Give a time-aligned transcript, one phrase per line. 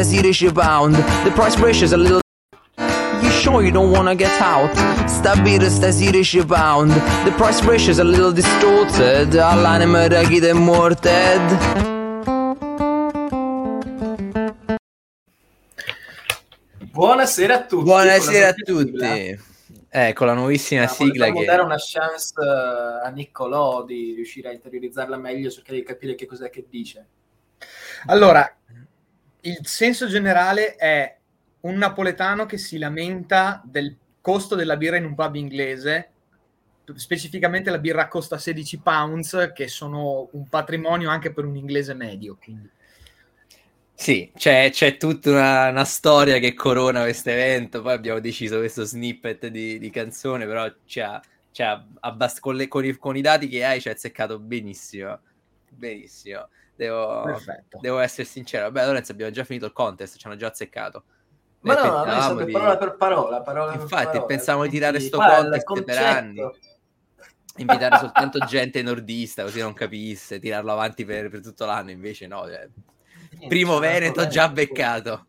[0.00, 0.94] Stasi rich pound.
[1.24, 2.22] The price pressure's a little.
[3.22, 4.72] You sure you don't wanna get out?
[5.06, 6.90] Stabile stasi rich pound.
[7.24, 9.34] The price pressure's a little distorted.
[9.34, 11.42] All'anima da chi è morted.
[16.92, 17.84] Buonasera a tutti.
[17.84, 19.38] Buonasera a tutti.
[19.90, 21.44] Ecco la nuovissima ah, sigla che...
[21.44, 26.24] dare una chance uh, a Niccolò di riuscire a interiorizzarla meglio, cercare di capire che
[26.24, 27.06] cos'è che dice.
[28.06, 28.50] Allora,
[29.42, 31.16] il senso generale è
[31.60, 36.10] un napoletano che si lamenta del costo della birra in un pub inglese,
[36.94, 42.36] specificamente la birra costa 16 pounds, che sono un patrimonio anche per un inglese medio.
[42.40, 42.68] Quindi.
[43.94, 48.84] Sì, c'è, c'è tutta una, una, storia che corona questo evento, poi abbiamo deciso questo
[48.84, 51.20] snippet di, di canzone, però c'ha,
[51.52, 55.20] c'ha abbast- con, le, con, i, con, i, dati che hai ci ha azzeccato benissimo,
[55.68, 56.48] benissimo.
[56.80, 57.38] Devo,
[57.80, 61.04] devo, essere sincero, vabbè Lorenzo abbiamo già finito il contest, ci hanno già azzeccato.
[61.60, 62.52] Ma no, no, no di...
[62.52, 64.24] parola per parola, parola Infatti per parola.
[64.24, 66.40] pensavamo di tirare sto contest per anni
[67.56, 72.46] invitare soltanto gente nordista così non capisse, tirarlo avanti per, per tutto l'anno, invece no,
[72.46, 72.66] cioè,
[73.46, 75.26] Primo Veneto già beccato.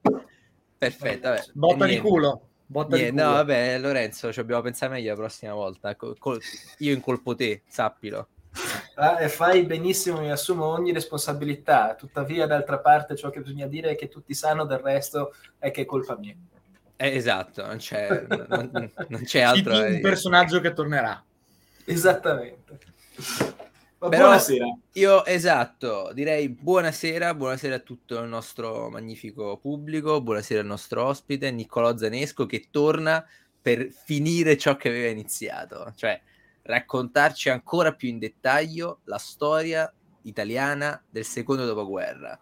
[0.78, 1.30] Perfetto.
[1.30, 1.44] Vabbè.
[1.54, 2.48] Botta di culo.
[2.66, 3.30] Botta niente, di culo.
[3.30, 5.96] No, vabbè, Lorenzo, ci dobbiamo pensare meglio la prossima volta.
[5.96, 6.40] Col, col,
[6.80, 8.28] io incolpo te, sappilo.
[8.96, 11.96] Ah, e fai benissimo, mi assumo ogni responsabilità.
[11.96, 15.82] Tuttavia, d'altra parte, ciò che bisogna dire è che tutti sanno del resto è che
[15.82, 16.36] è colpa mia.
[16.98, 19.74] Eh, esatto, non c'è, non, non c'è altro.
[19.76, 21.24] un personaggio che tornerà.
[21.86, 22.78] Esattamente.
[23.98, 24.66] Però buonasera.
[24.94, 31.52] Io esatto, direi buonasera, buonasera a tutto il nostro magnifico pubblico, buonasera al nostro ospite
[31.52, 33.24] Niccolò Zanesco che torna
[33.62, 36.20] per finire ciò che aveva iniziato, cioè
[36.64, 39.92] raccontarci ancora più in dettaglio la storia
[40.24, 42.40] italiana del secondo dopoguerra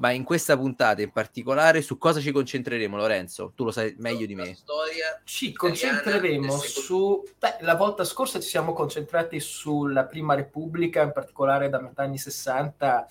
[0.00, 3.52] ma in questa puntata in particolare su cosa ci concentreremo, Lorenzo?
[3.54, 4.54] Tu lo sai meglio di me.
[4.54, 7.22] Storia ci concentreremo su...
[7.38, 12.16] Beh, la volta scorsa ci siamo concentrati sulla Prima Repubblica, in particolare da metà anni
[12.16, 13.08] 60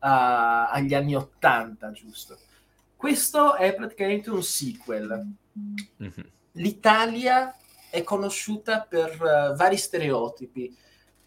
[0.00, 0.70] a...
[0.70, 2.36] agli anni 80, giusto?
[2.96, 5.24] Questo è praticamente un sequel.
[6.02, 6.26] Mm-hmm.
[6.54, 7.56] L'Italia
[7.92, 10.74] è conosciuta per uh, vari stereotipi,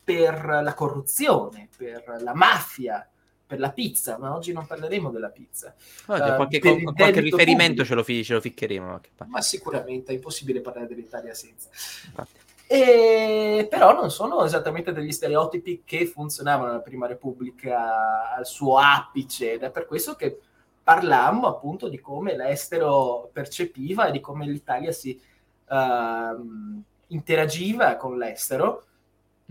[0.03, 3.07] per la corruzione, per la mafia,
[3.45, 5.75] per la pizza, ma oggi non parleremo della pizza.
[6.07, 8.99] Oh, uh, qualche, con, qualche riferimento ce lo, ce lo, ficcheremo.
[9.27, 11.69] Ma sicuramente è impossibile parlare dell'Italia senza.
[12.65, 19.53] E, però non sono esattamente degli stereotipi che funzionavano nella Prima Repubblica al suo apice
[19.53, 20.39] ed è per questo che
[20.81, 25.19] parlammo appunto di come l'estero percepiva e di come l'Italia si
[25.67, 28.85] uh, interagiva con l'estero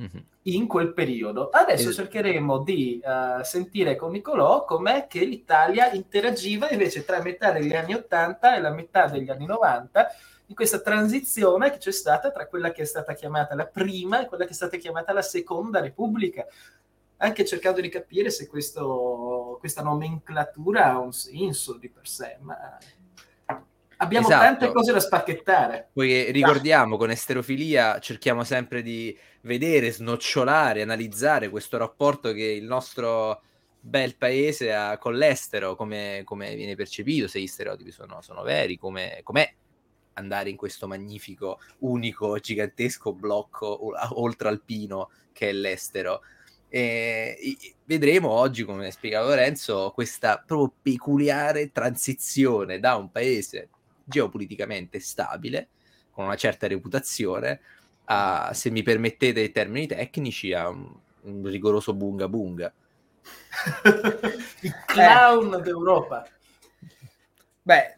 [0.01, 0.23] mm-hmm.
[0.43, 1.51] in quel periodo.
[1.51, 7.53] Adesso es- cercheremo di uh, sentire con Nicolò com'è che l'Italia interagiva invece tra metà
[7.53, 10.09] degli anni 80 e la metà degli anni 90
[10.47, 14.27] in questa transizione che c'è stata tra quella che è stata chiamata la prima e
[14.27, 16.47] quella che è stata chiamata la seconda repubblica
[17.19, 22.77] anche cercando di capire se questo, questa nomenclatura ha un senso di per sé, ma
[23.99, 24.44] abbiamo esatto.
[24.44, 25.88] tante cose da spacchettare.
[25.93, 33.43] Poi ricordiamo, con esterofilia cerchiamo sempre di vedere, snocciolare, analizzare questo rapporto che il nostro
[33.78, 38.78] bel paese ha con l'estero, come, come viene percepito, se gli stereotipi sono, sono veri,
[38.78, 39.53] come, com'è
[40.15, 43.91] andare in questo magnifico, unico, gigantesco blocco
[44.21, 46.22] oltre alpino che è l'estero.
[46.69, 53.69] E vedremo oggi, come ha spiegato Lorenzo, questa proprio peculiare transizione da un paese
[54.04, 55.69] geopoliticamente stabile,
[56.10, 57.60] con una certa reputazione,
[58.04, 60.92] a, se mi permettete i termini tecnici, a un,
[61.22, 62.72] un rigoroso bunga bunga.
[64.60, 65.60] Il clown eh.
[65.62, 66.26] d'Europa.
[67.62, 67.97] Beh,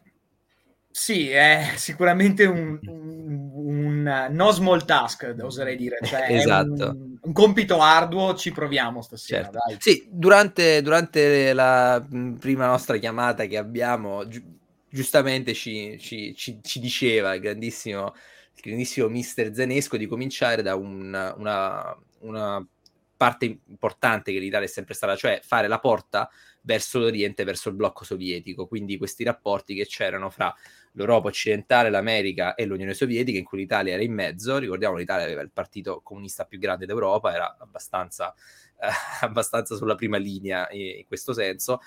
[0.91, 5.99] sì, è sicuramente un, un, un, no small task, oserei dire.
[6.03, 6.89] Cioè esatto.
[6.89, 9.43] Un, un, compito arduo, ci proviamo stasera.
[9.43, 9.77] Certo.
[9.79, 12.03] Sì, durante, durante, la
[12.39, 14.56] prima nostra chiamata che abbiamo, gi-
[14.97, 18.15] giustamente ci, ci, ci, ci diceva il grandissimo
[18.55, 22.67] il grandissimo mister Zenesco di cominciare da una, una, una
[23.15, 26.29] parte importante che l'Italia è sempre stata, cioè fare la porta
[26.63, 30.55] verso l'Oriente, verso il blocco sovietico, quindi questi rapporti che c'erano fra
[30.93, 35.43] l'Europa occidentale, l'America e l'Unione Sovietica, in cui l'Italia era in mezzo, ricordiamo l'Italia aveva
[35.43, 38.35] il partito comunista più grande d'Europa, era abbastanza,
[38.81, 38.89] eh,
[39.21, 41.81] abbastanza sulla prima linea in, in questo senso,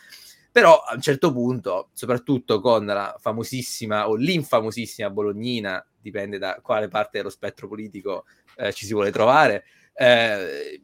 [0.51, 6.87] però a un certo punto, soprattutto con la famosissima o l'infamosissima Bolognina, dipende da quale
[6.87, 8.25] parte dello spettro politico
[8.55, 10.81] eh, ci si vuole trovare, eh,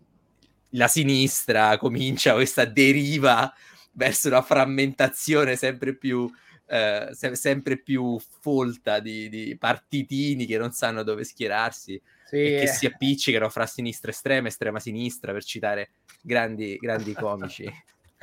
[0.70, 3.52] la sinistra comincia questa deriva
[3.94, 6.30] verso una frammentazione sempre più
[6.68, 12.60] eh, se- sempre più folta di, di partitini che non sanno dove schierarsi Sì, e
[12.60, 15.92] che si appiccicano fra sinistra estrema e estrema sinistra per citare
[16.22, 17.72] grandi, grandi comici.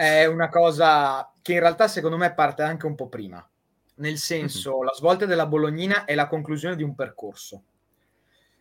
[0.02, 3.48] È una cosa che in realtà secondo me parte anche un po' prima.
[3.96, 7.62] Nel senso, la svolta della Bolognina è la conclusione di un percorso.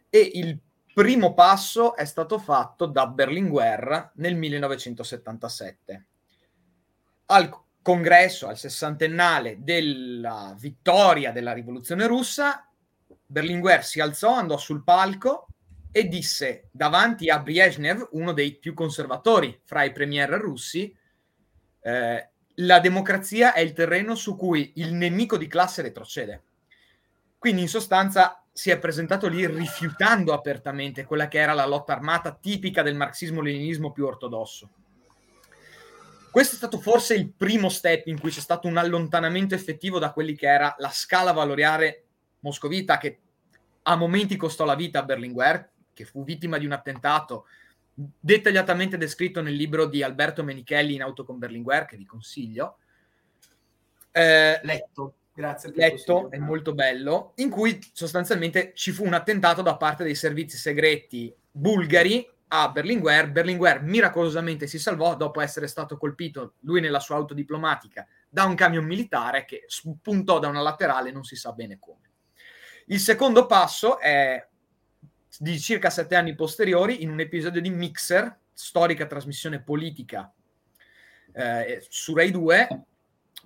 [0.07, 0.59] E il
[0.93, 6.05] primo passo è stato fatto da Berlinguer nel 1977.
[7.27, 7.49] Al
[7.81, 12.69] congresso, al sessantennale della vittoria della rivoluzione russa,
[13.25, 15.47] Berlinguer si alzò, andò sul palco
[15.91, 20.95] e disse davanti a Brezhnev, uno dei più conservatori fra i premier russi,
[21.81, 26.43] eh, la democrazia è il terreno su cui il nemico di classe retrocede.
[27.37, 32.37] Quindi in sostanza si è presentato lì rifiutando apertamente quella che era la lotta armata
[32.39, 34.69] tipica del marxismo-leninismo più ortodosso.
[36.29, 40.13] Questo è stato forse il primo step in cui c'è stato un allontanamento effettivo da
[40.13, 42.05] quelli che era la scala valoriale
[42.39, 43.19] moscovita che
[43.83, 47.47] a momenti costò la vita a Berlinguer, che fu vittima di un attentato
[48.19, 52.77] dettagliatamente descritto nel libro di Alberto Menichelli in auto con Berlinguer, che vi consiglio.
[54.11, 55.71] Eh, Letto, grazie.
[55.73, 60.57] letto, è molto bello, in cui sostanzialmente ci fu un attentato da parte dei servizi
[60.57, 63.31] segreti bulgari a Berlinguer.
[63.31, 68.55] Berlinguer miracolosamente si salvò dopo essere stato colpito, lui nella sua auto diplomatica, da un
[68.55, 72.09] camion militare che spuntò da una laterale, non si sa bene come.
[72.87, 74.45] Il secondo passo è
[75.39, 80.31] di circa sette anni posteriori in un episodio di Mixer, storica trasmissione politica
[81.33, 82.85] eh, su Rai 2,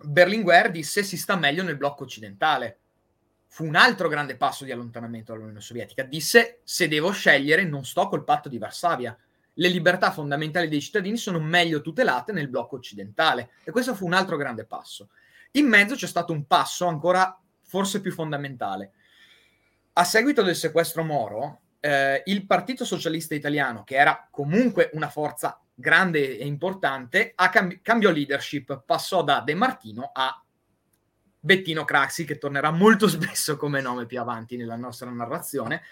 [0.03, 2.79] Berlinguer disse si sta meglio nel blocco occidentale.
[3.47, 6.03] Fu un altro grande passo di allontanamento dall'Unione Sovietica.
[6.03, 9.17] Disse se devo scegliere non sto col patto di Varsavia.
[9.57, 13.51] Le libertà fondamentali dei cittadini sono meglio tutelate nel blocco occidentale.
[13.63, 15.09] E questo fu un altro grande passo.
[15.51, 18.91] In mezzo c'è stato un passo ancora forse più fondamentale.
[19.93, 25.61] A seguito del sequestro Moro, eh, il Partito Socialista Italiano, che era comunque una forza
[25.75, 30.43] grande e importante, cambi- cambiò leadership, passò da De Martino a
[31.39, 35.83] Bettino Craxi, che tornerà molto spesso come nome più avanti nella nostra narrazione,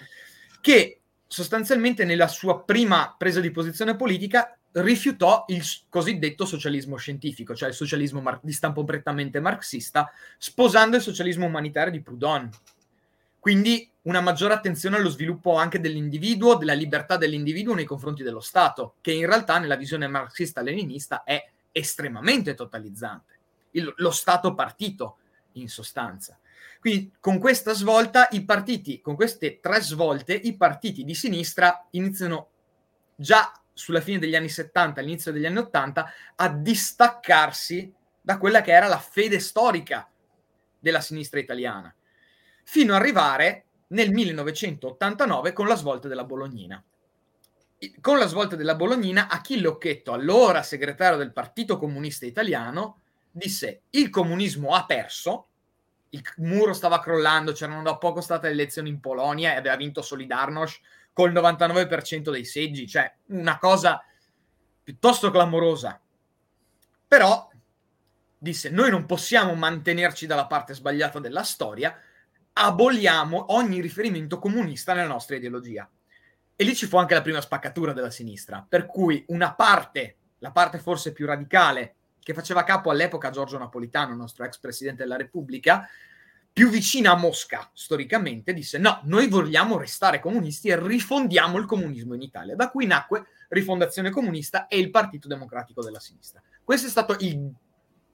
[0.62, 7.70] che sostanzialmente nella sua prima presa di posizione politica rifiutò il cosiddetto socialismo scientifico, cioè
[7.70, 12.50] il socialismo mar- di stampo prettamente marxista, sposando il socialismo umanitario di Proudhon.
[13.44, 18.96] Quindi una maggiore attenzione allo sviluppo anche dell'individuo, della libertà dell'individuo nei confronti dello Stato,
[19.02, 23.40] che in realtà nella visione marxista-leninista è estremamente totalizzante.
[23.72, 25.18] Il- lo Stato partito,
[25.56, 26.40] in sostanza.
[26.80, 32.48] Quindi con questa svolta i partiti, con queste tre svolte, i partiti di sinistra iniziano
[33.14, 38.72] già sulla fine degli anni 70, all'inizio degli anni 80, a distaccarsi da quella che
[38.72, 40.10] era la fede storica
[40.80, 41.94] della sinistra italiana,
[42.64, 46.84] fino ad arrivare nel 1989 con la svolta della Bolognina.
[48.00, 54.10] Con la svolta della Bolognina, Achille Occhetto, allora segretario del Partito Comunista Italiano, disse il
[54.10, 55.48] comunismo ha perso,
[56.10, 60.02] il muro stava crollando, c'erano da poco state le elezioni in Polonia e aveva vinto
[60.02, 60.80] Solidarnosc
[61.12, 64.04] col 99% dei seggi, cioè una cosa
[64.84, 66.00] piuttosto clamorosa.
[67.08, 67.50] Però
[68.38, 71.98] disse noi non possiamo mantenerci dalla parte sbagliata della storia,
[72.54, 75.90] aboliamo ogni riferimento comunista nella nostra ideologia.
[76.56, 80.52] E lì ci fu anche la prima spaccatura della sinistra, per cui una parte, la
[80.52, 85.88] parte forse più radicale, che faceva capo all'epoca Giorgio Napolitano, nostro ex presidente della Repubblica,
[86.54, 92.14] più vicina a Mosca storicamente, disse no, noi vogliamo restare comunisti e rifondiamo il comunismo
[92.14, 92.56] in Italia.
[92.56, 96.42] Da cui nacque Rifondazione Comunista e il Partito Democratico della Sinistra.
[96.64, 97.52] Questo è stato il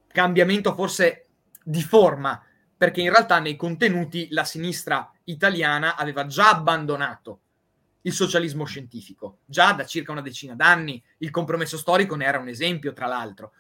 [0.07, 1.27] cambiamento forse
[1.63, 2.41] di forma,
[2.79, 7.41] perché in realtà nei contenuti la sinistra italiana aveva già abbandonato
[8.03, 11.03] il socialismo scientifico, già da circa una decina d'anni.
[11.17, 13.51] Il compromesso storico ne era un esempio, tra l'altro.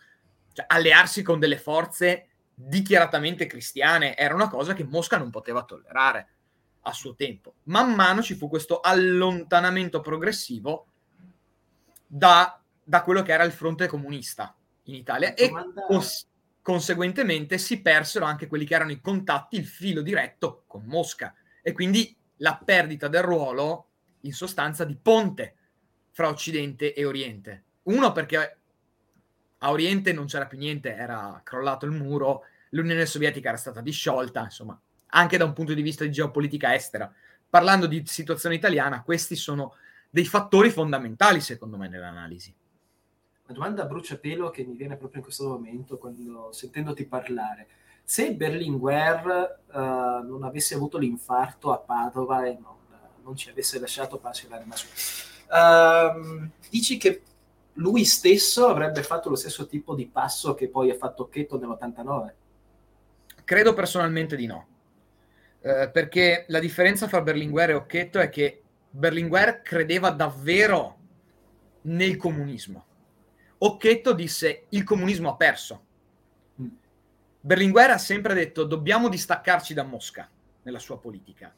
[0.53, 6.27] Cioè, allearsi con delle forze dichiaratamente cristiane era una cosa che Mosca non poteva tollerare
[6.83, 7.55] a suo tempo.
[7.63, 10.87] Man mano ci fu questo allontanamento progressivo
[12.07, 15.51] da, da quello che era il fronte comunista in Italia e
[15.89, 16.28] cons-
[16.69, 21.33] conseguentemente si persero anche quelli che erano i contatti, il filo diretto con Mosca
[21.63, 23.87] e quindi la perdita del ruolo
[24.21, 25.55] in sostanza di ponte
[26.11, 27.63] fra Occidente e Oriente.
[27.85, 28.59] Uno perché
[29.57, 34.43] a Oriente non c'era più niente, era crollato il muro, l'Unione Sovietica era stata disciolta,
[34.43, 37.11] insomma, anche da un punto di vista di geopolitica estera.
[37.49, 39.73] Parlando di situazione italiana, questi sono
[40.07, 42.53] dei fattori fondamentali, secondo me, nell'analisi.
[43.49, 47.67] Una domanda a bruciapelo che mi viene proprio in questo momento, quando, sentendoti parlare.
[48.03, 52.75] se Berlinguer uh, non avesse avuto l'infarto a Padova e non,
[53.23, 57.23] non ci avesse lasciato pace l'anima sua, uh, dici che
[57.73, 62.33] lui stesso avrebbe fatto lo stesso tipo di passo che poi ha fatto Cheto nell'89?
[63.43, 64.67] Credo personalmente di no.
[65.61, 70.97] Eh, perché la differenza fra Berlinguer e Occhetto è che Berlinguer credeva davvero
[71.81, 72.85] nel comunismo.
[73.59, 75.85] Occhetto disse il comunismo ha perso.
[76.61, 76.67] Mm.
[77.41, 80.29] Berlinguer ha sempre detto dobbiamo distaccarci da Mosca
[80.63, 81.53] nella sua politica,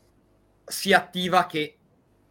[0.65, 1.77] sia attiva che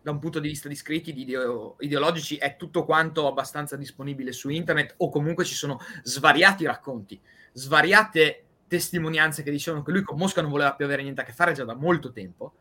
[0.02, 4.32] da un punto di vista di scritti di ideo- ideologici è tutto quanto abbastanza disponibile
[4.32, 7.20] su internet o comunque ci sono svariati racconti,
[7.52, 11.32] svariate testimonianze che dicevano che lui con Mosca non voleva più avere niente a che
[11.32, 12.54] fare già da molto tempo,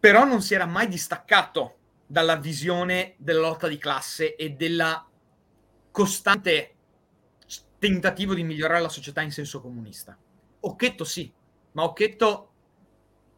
[0.00, 5.06] però non si era mai distaccato dalla visione della lotta di classe e della
[5.96, 6.74] costante
[7.78, 10.14] tentativo di migliorare la società in senso comunista.
[10.60, 11.32] Occhetto sì,
[11.72, 12.50] ma Occhetto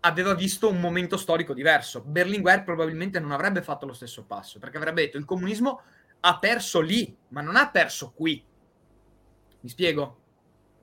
[0.01, 2.03] aveva visto un momento storico diverso.
[2.03, 5.83] Berlinguer probabilmente non avrebbe fatto lo stesso passo, perché avrebbe detto il comunismo
[6.19, 8.45] ha perso lì, ma non ha perso qui.
[9.61, 10.19] Mi spiego?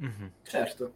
[0.02, 0.28] Mm-hmm.
[0.44, 0.94] Certo.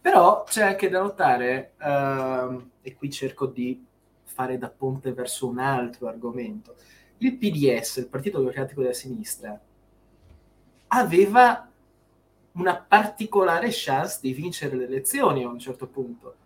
[0.00, 3.84] Però c'è anche da notare, uh, e qui cerco di
[4.24, 6.76] fare da ponte verso un altro argomento,
[7.18, 9.60] il PDS, il Partito Democratico della Sinistra,
[10.94, 11.68] aveva
[12.52, 16.36] una particolare chance di vincere le elezioni a un certo punto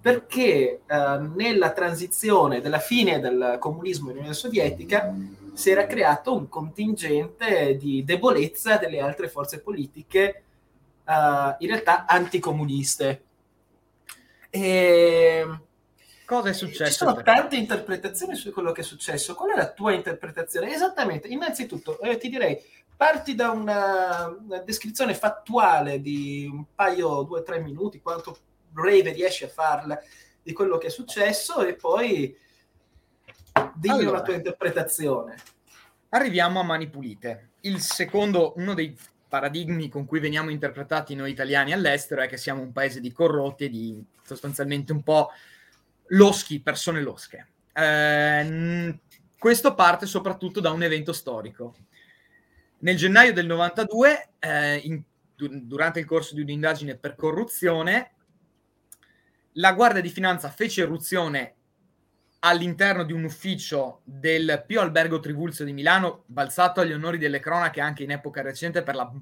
[0.00, 5.14] perché eh, nella transizione della fine del comunismo in Unione Sovietica
[5.52, 10.42] si era creato un contingente di debolezza delle altre forze politiche,
[11.04, 13.22] eh, in realtà anticomuniste.
[14.50, 15.46] E...
[16.24, 16.90] Cosa è successo?
[16.90, 19.34] Ci sono tante interpretazioni su quello che è successo.
[19.34, 20.72] Qual è la tua interpretazione?
[20.72, 22.56] Esattamente, innanzitutto eh, ti direi,
[22.98, 28.36] parti da una, una, descrizione fattuale di un paio, due o tre minuti, quanto
[28.68, 29.96] breve riesci a farla
[30.42, 32.36] di quello che è successo e poi
[33.76, 35.36] dimmi allora, una tua interpretazione.
[36.08, 37.50] Arriviamo a Mani Pulite.
[37.60, 42.62] Il secondo, uno dei paradigmi con cui veniamo interpretati noi italiani all'estero è che siamo
[42.62, 45.30] un paese di corrotti e di sostanzialmente un po'
[46.08, 47.46] loschi, persone losche.
[47.72, 48.98] Eh,
[49.38, 51.76] questo parte soprattutto da un evento storico.
[52.80, 55.02] Nel gennaio del 92, eh, in,
[55.34, 58.12] durante il corso di un'indagine per corruzione,
[59.52, 61.54] la Guardia di Finanza fece irruzione
[62.40, 67.80] all'interno di un ufficio del Pio Albergo Trivulzio di Milano, balzato agli onori delle cronache
[67.80, 69.12] anche in epoca recente per la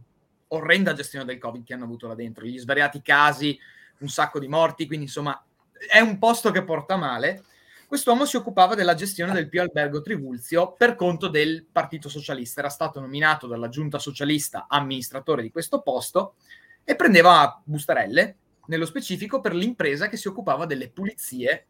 [0.48, 3.58] orrenda gestione del Covid che hanno avuto là dentro, gli svariati casi,
[3.98, 5.42] un sacco di morti, quindi insomma
[5.90, 7.44] è un posto che porta male.
[7.86, 12.68] Quest'uomo si occupava della gestione del Pio Albergo Trivulzio per conto del Partito Socialista, era
[12.68, 16.34] stato nominato dalla giunta socialista amministratore di questo posto
[16.82, 21.66] e prendeva bustarelle nello specifico per l'impresa che si occupava delle pulizie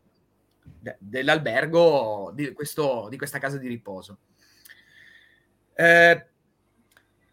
[0.63, 4.19] de- dell'albergo di, questo, di, questa casa di riposo.
[5.75, 6.27] Eh,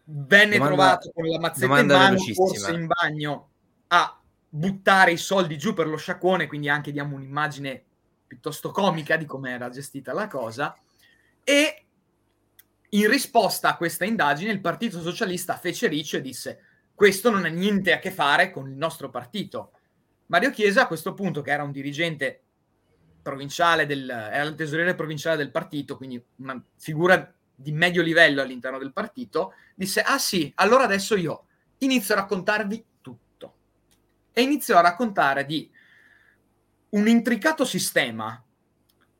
[0.04, 3.48] venne domanda, trovato con la mazzetta in mano, forse in bagno,
[3.88, 7.84] a buttare i soldi giù per lo sciacquone, quindi anche diamo un'immagine
[8.34, 10.76] piuttosto comica di come era gestita la cosa.
[11.44, 11.84] E
[12.90, 16.60] in risposta a questa indagine il Partito Socialista fece riccio e disse
[16.94, 19.72] questo non ha niente a che fare con il nostro partito.
[20.26, 22.40] Mario Chiesa a questo punto, che era un dirigente
[23.20, 28.78] provinciale, del, era il tesoriere provinciale del partito, quindi una figura di medio livello all'interno
[28.78, 31.46] del partito, disse, ah sì, allora adesso io
[31.78, 33.54] inizio a raccontarvi tutto.
[34.32, 35.68] E iniziò a raccontare di
[36.94, 38.42] un intricato sistema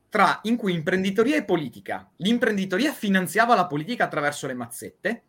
[0.08, 5.22] tra, in cui imprenditoria e politica, l'imprenditoria finanziava la politica attraverso le mazzette,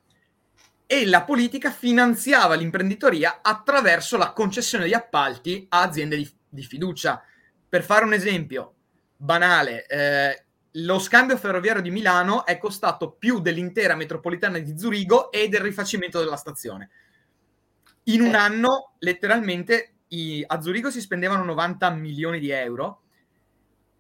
[0.88, 7.24] e la politica finanziava l'imprenditoria attraverso la concessione di appalti a aziende di, di fiducia.
[7.68, 8.76] Per fare un esempio
[9.18, 15.48] banale, eh, lo scambio ferroviario di Milano è costato più dell'intera metropolitana di Zurigo e
[15.48, 16.92] del rifacimento della stazione.
[18.04, 18.38] In un eh.
[18.38, 23.02] anno, letteralmente, i, a Zurigo si spendevano 90 milioni di euro,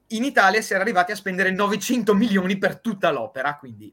[0.09, 3.91] in Italia si era arrivati a spendere 900 milioni per tutta l'opera, quindi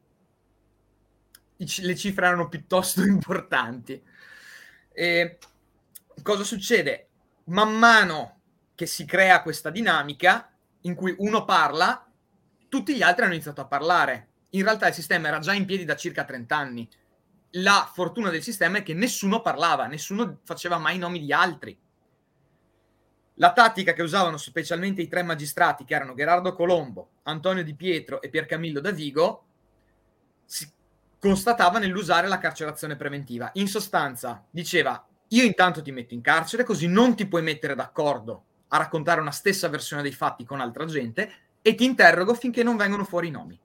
[1.56, 4.02] le cifre erano piuttosto importanti.
[4.92, 5.38] E
[6.22, 7.08] cosa succede?
[7.44, 8.40] Man mano
[8.74, 10.50] che si crea questa dinamica
[10.82, 12.06] in cui uno parla,
[12.68, 14.28] tutti gli altri hanno iniziato a parlare.
[14.50, 16.88] In realtà il sistema era già in piedi da circa 30 anni.
[17.56, 21.78] La fortuna del sistema è che nessuno parlava, nessuno faceva mai nomi di altri.
[23.36, 28.20] La tattica che usavano specialmente i tre magistrati, che erano Gerardo Colombo, Antonio Di Pietro
[28.20, 29.44] e Piercamillo da Vigo,
[30.44, 30.70] si
[31.18, 33.50] constatava nell'usare la carcerazione preventiva.
[33.54, 38.44] In sostanza, diceva io intanto ti metto in carcere, così non ti puoi mettere d'accordo
[38.68, 42.76] a raccontare una stessa versione dei fatti con altra gente e ti interrogo finché non
[42.76, 43.58] vengono fuori i nomi.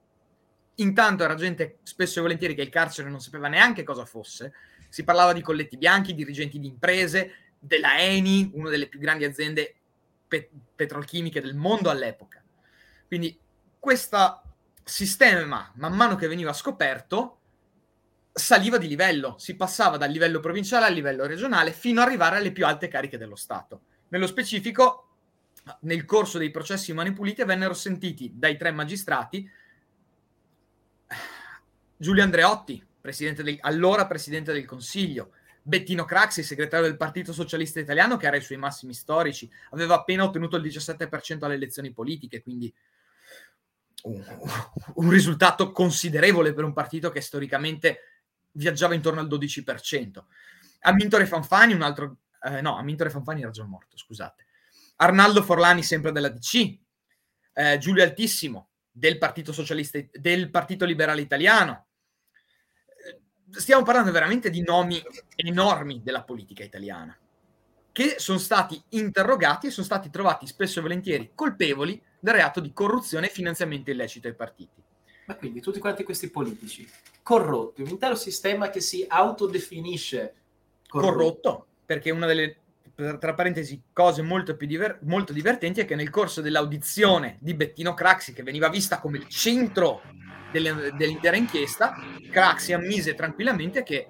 [0.76, 4.54] Intanto era gente spesso e volentieri che il carcere non sapeva neanche cosa fosse.
[4.88, 9.76] Si parlava di colletti bianchi, dirigenti di imprese, della Eni, una delle più grandi aziende
[10.28, 12.44] pe- petrolchimiche del mondo all'epoca.
[13.08, 13.40] Quindi
[13.80, 14.42] questo
[14.84, 17.40] sistema, man mano che veniva scoperto,
[18.32, 22.52] saliva di livello, si passava dal livello provinciale al livello regionale fino ad arrivare alle
[22.52, 23.82] più alte cariche dello Stato.
[24.10, 25.04] Nello specifico,
[25.82, 29.50] nel corso dei processi Mani Pulite vennero sentiti dai tre magistrati
[31.98, 35.32] Giulio Andreotti, presidente del, allora presidente del Consiglio,
[35.68, 40.24] Bettino Craxi, segretario del Partito Socialista Italiano, che era ai suoi massimi storici, aveva appena
[40.24, 42.74] ottenuto il 17% alle elezioni politiche, quindi
[44.04, 44.24] un,
[44.96, 48.00] un risultato considerevole per un partito che storicamente
[48.52, 50.24] viaggiava intorno al 12%.
[50.84, 52.20] Amintore Fanfani, un altro...
[52.44, 54.46] Eh, no, Amintore Fanfani era già morto, scusate.
[54.96, 56.78] Arnaldo Forlani, sempre della DC.
[57.52, 61.87] Eh, Giulio Altissimo, del Partito Socialista, del Partito Liberale Italiano
[63.52, 65.02] stiamo parlando veramente di nomi
[65.36, 67.18] enormi della politica italiana,
[67.92, 72.74] che sono stati interrogati e sono stati trovati spesso e volentieri colpevoli del reato di
[72.74, 74.82] corruzione e finanziamento illecito ai partiti.
[75.26, 76.90] Ma quindi tutti quanti questi politici
[77.22, 80.34] corrotti, un intero sistema che si autodefinisce
[80.88, 82.62] corrotto, corrotto perché una delle
[83.20, 87.94] tra parentesi, cose molto, più diver- molto divertenti è che nel corso dell'audizione di Bettino
[87.94, 90.02] Craxi, che veniva vista come il centro
[90.52, 91.96] delle, dell'intera inchiesta,
[92.30, 94.10] Craxi ammise tranquillamente che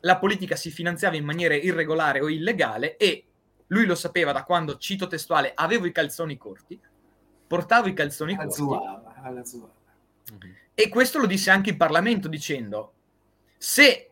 [0.00, 3.24] la politica si finanziava in maniera irregolare o illegale e
[3.68, 6.78] lui lo sapeva da quando, cito testuale, avevo i calzoni corti,
[7.46, 8.62] portavo i calzoni alla corti.
[9.22, 9.74] Alla zuava.
[10.74, 12.92] E questo lo disse anche in Parlamento dicendo,
[13.56, 14.10] se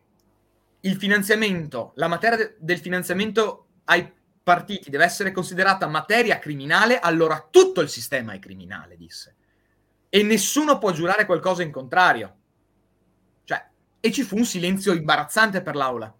[0.81, 4.11] il finanziamento, la materia de- del finanziamento ai
[4.43, 9.35] partiti deve essere considerata materia criminale, allora tutto il sistema è criminale, disse
[10.15, 12.37] e nessuno può giurare qualcosa in contrario.
[13.43, 13.67] Cioè,
[13.99, 16.15] e ci fu un silenzio imbarazzante per l'aula.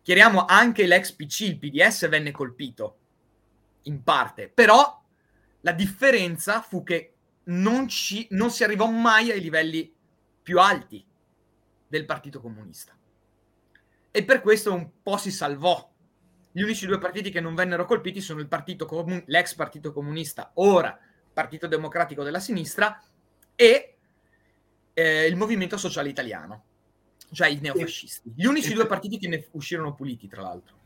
[0.00, 2.98] Chiariamo anche l'ex PC, il PDS venne colpito,
[3.82, 5.02] in parte, però
[5.62, 7.14] la differenza fu che
[7.46, 9.92] non, ci, non si arrivò mai ai livelli
[10.40, 11.04] più alti
[11.88, 12.96] del Partito Comunista.
[14.12, 15.92] E per questo un po' si salvò.
[16.52, 20.96] Gli unici due partiti che non vennero colpiti sono partito comun- l'ex Partito Comunista, ora
[21.32, 23.02] Partito Democratico della Sinistra,
[23.54, 23.96] e
[24.94, 26.64] eh, il Movimento Sociale Italiano,
[27.32, 28.32] cioè i neofascisti.
[28.34, 30.76] Gli unici due partiti che ne uscirono puliti, tra l'altro.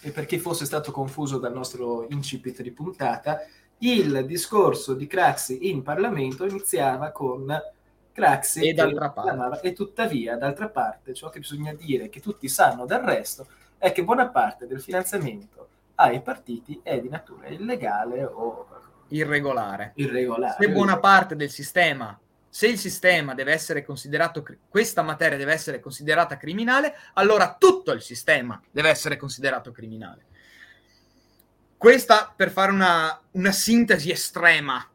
[0.00, 3.40] E per chi fosse stato confuso dal nostro incipit di puntata,
[3.78, 7.46] il discorso di Craxi in Parlamento iniziava con
[8.12, 9.68] Craxi e, d'altra parte.
[9.68, 13.46] e tuttavia, d'altra parte, ciò che bisogna dire, che tutti sanno del resto,
[13.78, 18.66] è che buona parte del finanziamento ai partiti è di natura illegale o
[19.08, 19.92] irregolare.
[19.96, 20.56] irregolare.
[20.58, 25.80] Se buona parte del sistema, se il sistema deve essere considerato, questa materia deve essere
[25.80, 30.26] considerata criminale, allora tutto il sistema deve essere considerato criminale.
[31.76, 34.86] Questa per fare una, una sintesi estrema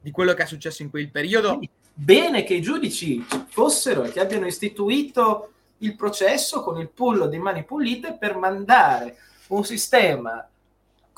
[0.00, 1.58] di quello che è successo in quel periodo.
[1.92, 7.38] Bene che i giudici fossero e che abbiano istituito il processo con il pullo di
[7.38, 9.16] mani pulite per mandare
[9.48, 10.46] un sistema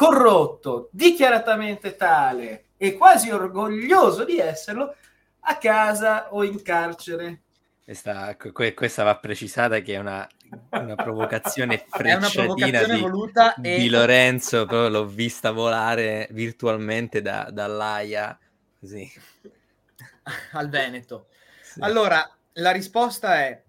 [0.03, 4.97] corrotto, dichiaratamente tale e quasi orgoglioso di esserlo,
[5.45, 7.43] a casa o in carcere.
[7.85, 8.37] Questa,
[8.75, 10.27] questa va precisata che è una,
[10.71, 13.79] una provocazione frecciatina di, voluta e...
[13.79, 18.37] di Lorenzo, però l'ho vista volare virtualmente da, dall'AIA
[18.81, 19.09] così.
[20.53, 21.29] al Veneto.
[21.63, 21.81] Sì.
[21.81, 23.63] Allora, la risposta è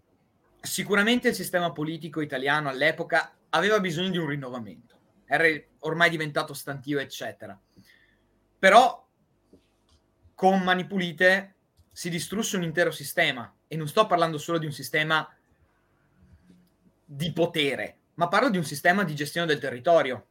[0.60, 4.93] sicuramente il sistema politico italiano all'epoca aveva bisogno di un rinnovamento
[5.26, 5.48] era
[5.84, 7.60] ormai diventato stantio, eccetera.
[8.60, 9.08] Però
[10.34, 11.56] con Mani Pulite
[11.91, 15.28] si distrusse un intero sistema e non sto parlando solo di un sistema
[17.06, 20.28] di potere, ma parlo di un sistema di gestione del territorio.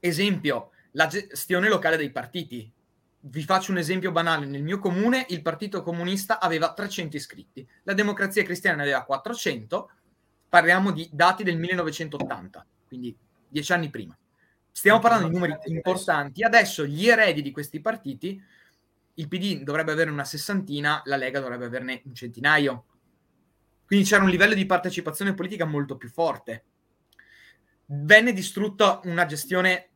[0.00, 2.72] Esempio, la gestione locale dei partiti.
[3.20, 4.46] Vi faccio un esempio banale.
[4.46, 9.90] Nel mio comune il Partito Comunista aveva 300 iscritti, la Democrazia Cristiana ne aveva 400,
[10.48, 13.14] parliamo di dati del 1980, quindi
[13.48, 14.16] dieci anni prima.
[14.78, 16.44] Stiamo parlando di numeri importanti.
[16.44, 18.40] Adesso gli eredi di questi partiti,
[19.14, 22.84] il PD dovrebbe avere una sessantina, la Lega dovrebbe averne un centinaio.
[23.84, 26.64] Quindi c'era un livello di partecipazione politica molto più forte.
[27.86, 29.88] Venne distrutta una gestione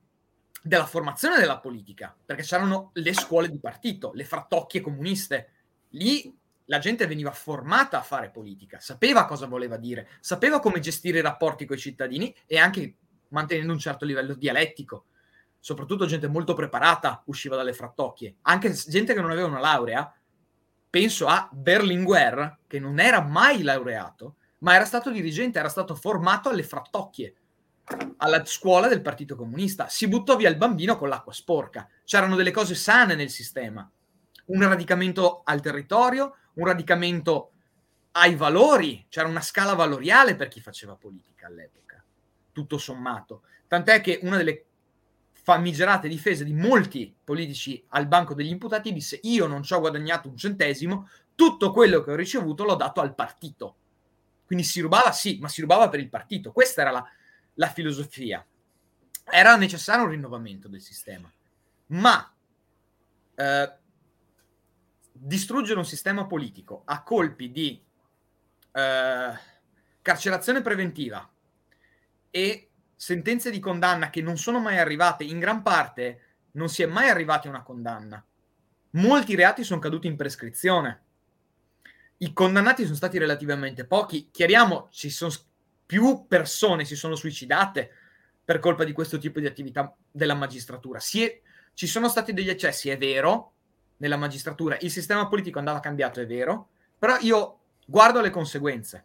[0.61, 5.53] della formazione della politica, perché c'erano le scuole di partito, le frattocchie comuniste.
[5.91, 11.19] Lì la gente veniva formata a fare politica, sapeva cosa voleva dire, sapeva come gestire
[11.19, 12.97] i rapporti con i cittadini e anche
[13.33, 15.07] mantenendo un certo livello dialettico.
[15.59, 20.13] Soprattutto gente molto preparata usciva dalle frattocchie, anche gente che non aveva una laurea.
[20.89, 26.49] Penso a Berlinguer, che non era mai laureato, ma era stato dirigente, era stato formato
[26.49, 27.35] alle frattocchie,
[28.19, 29.89] alla scuola del Partito Comunista.
[29.89, 31.89] Si buttò via il bambino con l'acqua sporca.
[32.05, 33.91] C'erano delle cose sane nel sistema.
[34.47, 37.53] Un radicamento al territorio, un radicamento
[38.13, 41.92] ai valori, c'era una scala valoriale per chi faceva politica all'epoca,
[42.53, 43.43] tutto sommato.
[43.67, 44.67] Tant'è che una delle
[45.33, 50.29] famigerate difese di molti politici al banco degli imputati disse io non ci ho guadagnato
[50.29, 53.77] un centesimo, tutto quello che ho ricevuto l'ho dato al partito.
[54.47, 56.53] Quindi si rubava, sì, ma si rubava per il partito.
[56.53, 57.05] Questa era la,
[57.55, 58.45] la filosofia.
[59.25, 61.33] Era necessario un rinnovamento del sistema.
[61.87, 62.35] Ma
[63.35, 63.73] eh,
[65.11, 67.83] distruggere un sistema politico a colpi di
[68.73, 69.33] eh,
[70.03, 71.32] carcerazione preventiva
[72.33, 76.21] e sentenze di condanna che non sono mai arrivate, in gran parte
[76.53, 78.25] non si è mai arrivati a una condanna.
[78.93, 81.03] Molti reati sono caduti in prescrizione.
[82.19, 84.31] I condannati sono stati relativamente pochi.
[84.31, 85.33] Chiariamo, ci sono
[85.93, 87.91] più persone si sono suicidate
[88.43, 90.99] per colpa di questo tipo di attività della magistratura.
[90.99, 91.41] È,
[91.75, 93.53] ci sono stati degli eccessi, è vero,
[93.99, 94.79] nella magistratura.
[94.81, 99.05] Il sistema politico andava cambiato, è vero, però io guardo le conseguenze.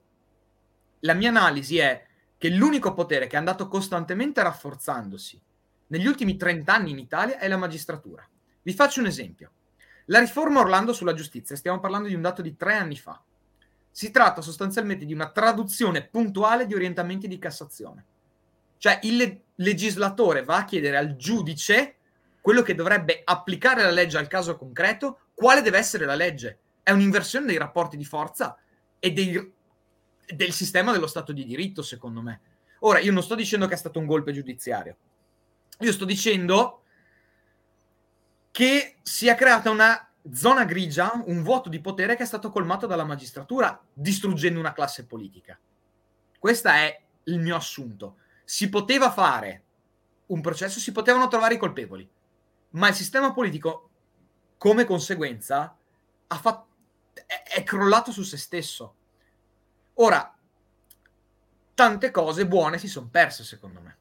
[1.01, 2.06] La mia analisi è
[2.37, 5.41] che l'unico potere che è andato costantemente rafforzandosi
[5.87, 8.27] negli ultimi 30 anni in Italia è la magistratura.
[8.61, 9.51] Vi faccio un esempio.
[10.05, 13.21] La riforma Orlando sulla giustizia, stiamo parlando di un dato di tre anni fa.
[13.89, 18.05] Si tratta sostanzialmente di una traduzione puntuale di orientamenti di Cassazione.
[18.77, 21.95] Cioè il le- legislatore va a chiedere al giudice
[22.41, 26.59] quello che dovrebbe applicare la legge al caso concreto, quale deve essere la legge.
[26.83, 28.57] È un'inversione dei rapporti di forza
[28.99, 29.53] e dei,
[30.33, 32.41] del sistema dello Stato di diritto, secondo me.
[32.79, 34.97] Ora, io non sto dicendo che è stato un golpe giudiziario.
[35.79, 36.83] Io sto dicendo
[38.51, 42.87] che si è creata una zona grigia, un vuoto di potere che è stato colmato
[42.87, 45.57] dalla magistratura, distruggendo una classe politica.
[46.37, 48.17] Questo è il mio assunto.
[48.43, 49.63] Si poteva fare
[50.27, 52.07] un processo, si potevano trovare i colpevoli,
[52.71, 53.89] ma il sistema politico,
[54.57, 55.77] come conseguenza,
[56.27, 56.67] fatto
[57.25, 58.95] è, crollato su se stesso.
[59.99, 60.35] Ora,
[61.73, 63.97] tante cose buone si sono perse, secondo me,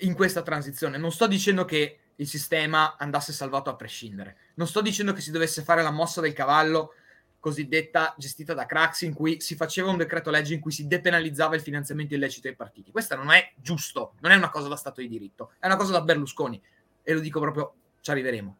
[0.00, 0.98] in questa transizione.
[0.98, 4.36] Non sto dicendo che il sistema andasse salvato a prescindere.
[4.54, 6.94] Non sto dicendo che si dovesse fare la mossa del cavallo
[7.40, 11.54] cosiddetta gestita da Craxi, in cui si faceva un decreto legge in cui si depenalizzava
[11.54, 12.90] il finanziamento illecito ai partiti.
[12.90, 15.92] Questo non è giusto, non è una cosa da Stato di diritto, è una cosa
[15.92, 16.60] da Berlusconi.
[17.02, 18.58] E lo dico proprio, ci arriveremo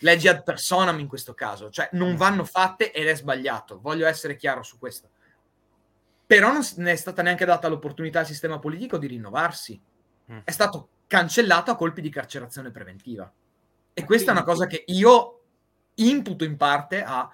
[0.00, 2.16] leggi ad personam in questo caso, cioè non mm.
[2.16, 5.10] vanno fatte ed è sbagliato, voglio essere chiaro su questo.
[6.26, 9.80] Però non è stata neanche data l'opportunità al sistema politico di rinnovarsi.
[10.32, 10.38] Mm.
[10.44, 13.32] È stato cancellato a colpi di carcerazione preventiva.
[13.94, 15.42] E questa è una cosa che io
[15.94, 17.30] imputo in parte a,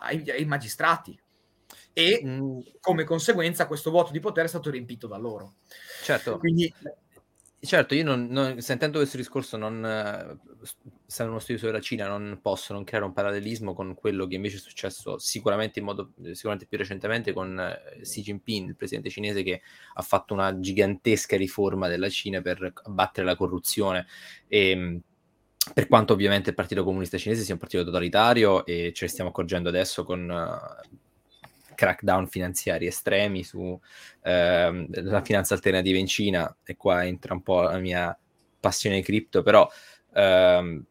[0.00, 1.18] ai, ai, magistrati.
[1.94, 2.60] E mm.
[2.80, 5.54] come conseguenza questo vuoto di potere è stato riempito da loro.
[6.02, 6.38] Certo.
[6.38, 6.72] Quindi
[7.64, 9.84] Certo, io non, non, sentendo questo discorso, non,
[11.06, 14.56] essendo uno studio sulla Cina, non posso non creare un parallelismo con quello che invece
[14.56, 19.62] è successo sicuramente modo sicuramente più recentemente con eh, Xi Jinping, il presidente cinese che
[19.94, 24.06] ha fatto una gigantesca riforma della Cina per abbattere la corruzione.
[24.48, 25.00] E ehm,
[25.72, 29.30] per quanto ovviamente il Partito Comunista Cinese sia un partito totalitario e ce ne stiamo
[29.30, 30.96] accorgendo adesso con uh,
[31.82, 33.80] crackdown finanziari estremi sulla
[34.22, 38.16] ehm, finanza alternativa in Cina, e qua entra un po' la mia
[38.60, 39.68] passione cripto, però
[40.14, 40.84] ehm,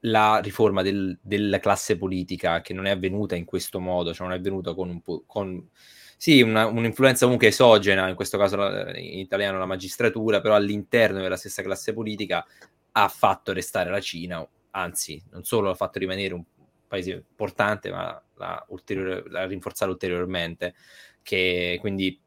[0.00, 4.34] la riforma del, della classe politica che non è avvenuta in questo modo, cioè non
[4.34, 5.22] è avvenuta con un po'...
[5.26, 5.68] Con,
[6.16, 8.56] sì, una, un'influenza comunque esogena, in questo caso
[8.96, 12.44] in italiano la magistratura, però all'interno della stessa classe politica
[12.92, 16.44] ha fatto restare la Cina, anzi, non solo l'ha fatto rimanere un
[16.88, 20.74] paese importante, ma l'ha, ulteriore, l'ha rinforzato ulteriormente.
[21.22, 22.20] Che quindi,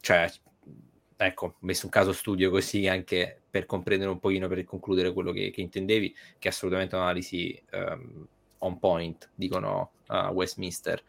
[0.00, 0.30] cioè,
[1.16, 5.32] ecco, ho messo un caso studio così anche per comprendere un pochino, per concludere quello
[5.32, 8.26] che, che intendevi, che è assolutamente un'analisi um,
[8.58, 11.02] on point, dicono a Westminster.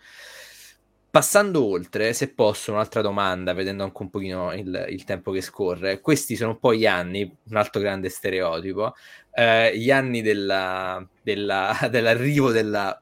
[1.11, 5.99] Passando oltre, se posso, un'altra domanda, vedendo anche un pochino il, il, tempo che scorre.
[5.99, 8.95] Questi sono un po' gli anni, un altro grande stereotipo,
[9.33, 12.97] eh, gli anni della, della, dell'arrivo della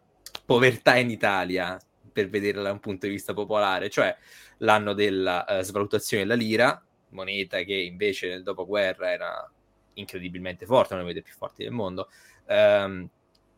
[0.50, 1.80] povertà in Italia,
[2.12, 4.18] per vederla da un punto di vista popolare, cioè
[4.58, 9.52] l'anno della uh, svalutazione della lira, moneta che invece nel dopoguerra era
[9.94, 12.10] incredibilmente forte, una delle più forti del mondo.
[12.48, 13.08] Um,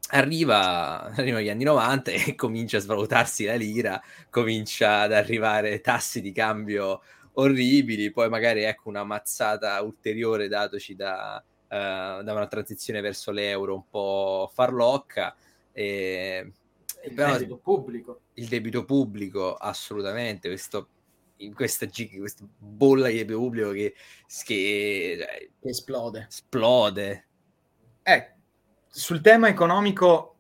[0.10, 6.19] arriva, arrivano gli anni 90 e comincia a svalutarsi la lira, comincia ad arrivare tassi
[6.19, 7.04] di cambio
[7.36, 13.75] orribili, poi magari ecco una mazzata ulteriore datoci da, uh, da una transizione verso l'euro
[13.75, 15.34] un po' farlocca.
[15.71, 16.51] E,
[17.03, 18.21] il però, debito pubblico.
[18.33, 20.87] Il debito pubblico, assolutamente, questo
[21.41, 23.95] in questa, questa bolla di debito pubblico che,
[24.43, 26.27] che, che esplode.
[26.29, 27.25] esplode.
[28.03, 28.33] Eh,
[28.87, 30.35] sul tema economico,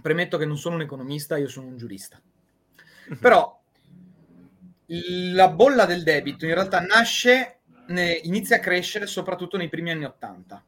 [0.00, 2.20] premetto che non sono un economista, io sono un giurista.
[3.08, 3.18] Mhm.
[3.18, 3.62] Però
[4.86, 10.04] la bolla del debito in realtà nasce, ne, inizia a crescere soprattutto nei primi anni
[10.04, 10.62] Ottanta.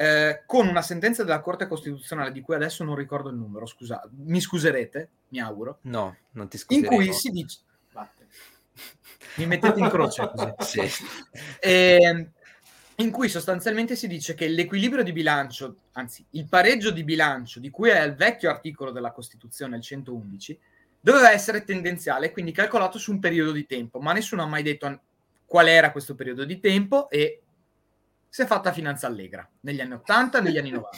[0.00, 4.00] Eh, con una sentenza della Corte Costituzionale di cui adesso non ricordo il numero, scusa,
[4.24, 5.80] mi scuserete, mi auguro.
[5.82, 6.90] No, non ti scuseremo.
[6.90, 7.58] In cui si dice...
[9.36, 10.88] Mi mettete in croce così.
[10.88, 11.04] sì.
[11.60, 12.30] eh,
[12.94, 17.68] in cui sostanzialmente si dice che l'equilibrio di bilancio, anzi il pareggio di bilancio di
[17.68, 20.58] cui è il vecchio articolo della Costituzione, il 111,
[20.98, 25.00] doveva essere tendenziale, quindi calcolato su un periodo di tempo, ma nessuno ha mai detto
[25.44, 27.42] qual era questo periodo di tempo e
[28.30, 30.96] si è fatta finanza allegra negli anni 80 e negli anni 90.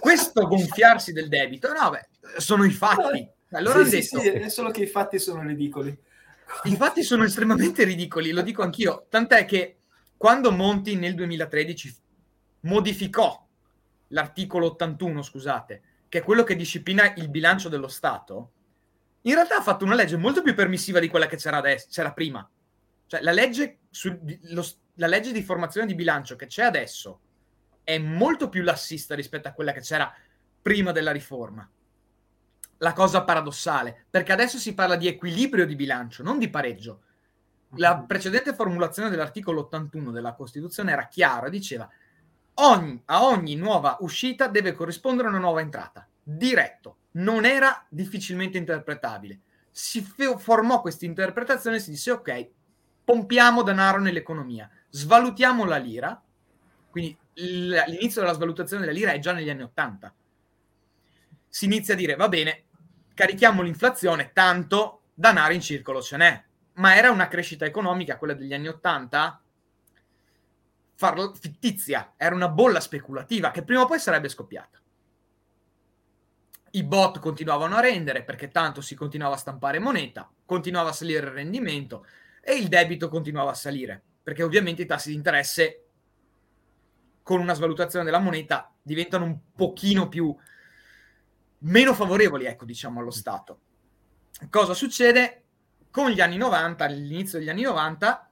[0.00, 3.26] Questo gonfiarsi del debito, no, beh, sono i fatti.
[3.52, 5.96] Allora sì, detto, sì, è solo che i fatti sono ridicoli.
[6.64, 9.78] I fatti sono estremamente ridicoli, lo dico anch'io, tant'è che
[10.16, 11.96] quando Monti nel 2013
[12.60, 13.46] modificò
[14.08, 18.50] l'articolo 81, scusate, che è quello che disciplina il bilancio dello Stato,
[19.22, 22.12] in realtà ha fatto una legge molto più permissiva di quella che c'era, adesso, c'era
[22.12, 22.48] prima.
[23.06, 24.18] Cioè, la legge, sul,
[24.50, 24.64] lo,
[24.94, 27.20] la legge di formazione di bilancio che c'è adesso
[27.82, 30.12] è molto più lassista rispetto a quella che c'era
[30.60, 31.68] prima della riforma.
[32.78, 37.02] La cosa paradossale, perché adesso si parla di equilibrio di bilancio, non di pareggio.
[37.76, 41.88] La precedente formulazione dell'articolo 81 della Costituzione era chiara, diceva
[42.54, 46.06] ogni, a ogni nuova uscita deve corrispondere una nuova entrata.
[46.22, 49.40] Diretto, non era difficilmente interpretabile.
[49.70, 52.50] Si formò questa interpretazione e si disse ok,
[53.04, 56.20] pompiamo denaro nell'economia, svalutiamo la lira,
[56.90, 60.14] quindi l'inizio della svalutazione della lira è già negli anni 80.
[61.48, 62.64] Si inizia a dire va bene,
[63.14, 66.44] carichiamo l'inflazione, tanto denaro in circolo ce n'è.
[66.74, 69.42] Ma era una crescita economica, quella degli anni 80,
[70.94, 74.78] farlo, fittizia, era una bolla speculativa che prima o poi sarebbe scoppiata
[76.74, 81.26] i bot continuavano a rendere perché tanto si continuava a stampare moneta, continuava a salire
[81.26, 82.06] il rendimento
[82.44, 85.84] e il debito continuava a salire perché ovviamente i tassi di interesse
[87.22, 90.34] con una svalutazione della moneta diventano un pochino più
[91.58, 93.60] meno favorevoli, ecco, diciamo allo Stato.
[94.50, 95.42] Cosa succede?
[95.90, 98.30] Con gli anni 90, all'inizio degli anni 90,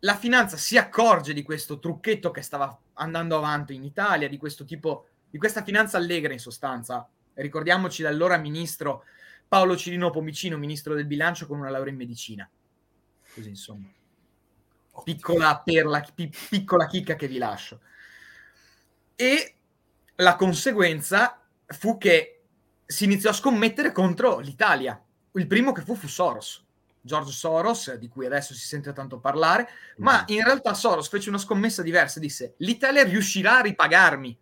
[0.00, 4.64] la finanza si accorge di questo trucchetto che stava andando avanti in Italia, di questo
[4.64, 9.04] tipo, di questa finanza allegra in sostanza, Ricordiamoci l'allora ministro
[9.48, 12.48] Paolo Cirino Pomicino, ministro del bilancio con una laurea in medicina.
[13.34, 13.88] Così insomma.
[15.02, 16.04] Piccola perla,
[16.48, 17.80] piccola chicca che vi lascio.
[19.16, 19.54] E
[20.16, 22.42] la conseguenza fu che
[22.86, 25.02] si iniziò a scommettere contro l'Italia.
[25.32, 26.62] Il primo che fu fu Soros.
[27.00, 29.68] George Soros, di cui adesso si sente tanto parlare,
[29.98, 30.24] ma mm.
[30.34, 34.38] in realtà Soros fece una scommessa diversa, disse l'Italia riuscirà a ripagarmi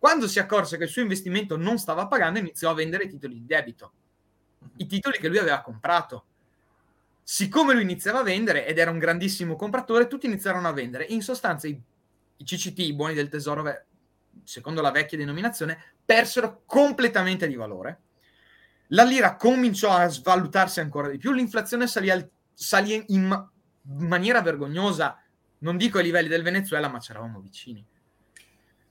[0.00, 3.44] quando si accorse che il suo investimento non stava pagando, iniziò a vendere titoli di
[3.44, 3.92] debito,
[4.78, 6.24] i titoli che lui aveva comprato.
[7.30, 11.04] Siccome lui iniziava a vendere ed era un grandissimo compratore, tutti iniziarono a vendere.
[11.04, 11.80] In sostanza, i,
[12.38, 13.62] i CCT, i buoni del tesoro,
[14.42, 18.00] secondo la vecchia denominazione, persero completamente di valore.
[18.88, 23.48] La lira cominciò a svalutarsi ancora di più, l'inflazione salì, al, salì in ma-
[23.82, 25.22] maniera vergognosa,
[25.58, 27.86] non dico ai livelli del Venezuela, ma c'eravamo vicini.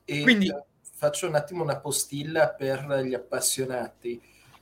[0.06, 0.50] E Quindi
[0.80, 4.22] faccio un attimo una postilla per gli appassionati.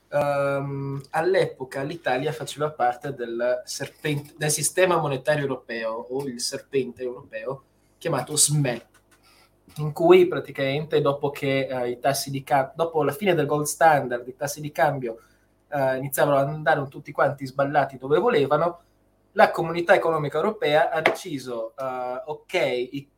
[0.09, 7.63] Um, all'epoca l'Italia faceva parte del, serpente, del, sistema monetario europeo o il serpente europeo
[7.97, 8.87] chiamato SME,
[9.77, 13.65] in cui praticamente dopo che uh, i tassi di cambio, dopo la fine del gold
[13.65, 15.19] standard, i tassi di cambio
[15.71, 18.81] uh, iniziavano ad andare tutti quanti sballati dove volevano,
[19.33, 23.09] la comunità economica europea ha deciso, uh, ok, i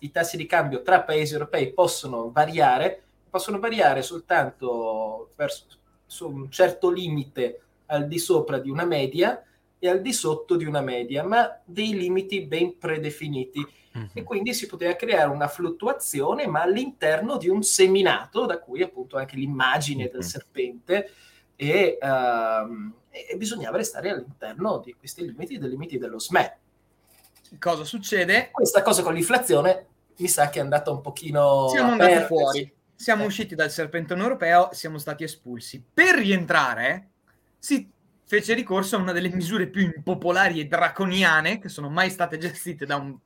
[0.00, 5.66] i tassi di cambio tra paesi europei possono variare, possono variare soltanto verso
[6.06, 9.42] su un certo limite al di sopra di una media
[9.78, 13.66] e al di sotto di una media, ma dei limiti ben predefiniti.
[13.96, 14.06] Mm-hmm.
[14.12, 19.16] E quindi si poteva creare una fluttuazione, ma all'interno di un seminato, da cui appunto
[19.16, 20.12] anche l'immagine mm-hmm.
[20.12, 21.10] del serpente,
[21.56, 26.58] e, uh, e, bisognava restare all'interno di questi limiti, dei limiti dello SME
[27.58, 28.50] cosa succede?
[28.50, 29.86] Questa cosa con l'inflazione
[30.18, 31.68] mi sa che è andata un pochino...
[31.68, 33.26] Siamo andati fuori, siamo eh.
[33.26, 35.84] usciti dal serpentone europeo, siamo stati espulsi.
[35.92, 37.10] Per rientrare
[37.58, 37.88] si
[38.24, 42.86] fece ricorso a una delle misure più impopolari e draconiane che sono mai state gestite
[42.86, 43.16] da un,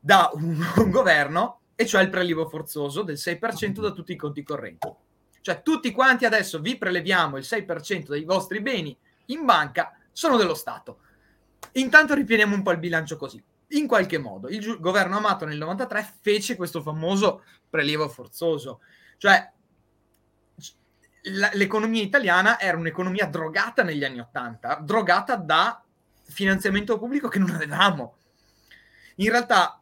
[0.00, 4.42] da un, un governo, e cioè il prelievo forzoso del 6% da tutti i conti
[4.42, 4.88] correnti.
[5.40, 8.96] Cioè tutti quanti adesso vi preleviamo il 6% dei vostri beni
[9.26, 11.00] in banca, sono dello Stato.
[11.72, 13.42] Intanto ripieniamo un po' il bilancio così.
[13.74, 18.80] In qualche modo, il governo Amato nel 93 fece questo famoso prelievo forzoso.
[19.16, 19.52] Cioè,
[21.52, 25.82] l'economia italiana era un'economia drogata negli anni 80, drogata da
[26.22, 28.16] finanziamento pubblico che non avevamo.
[29.16, 29.80] In realtà,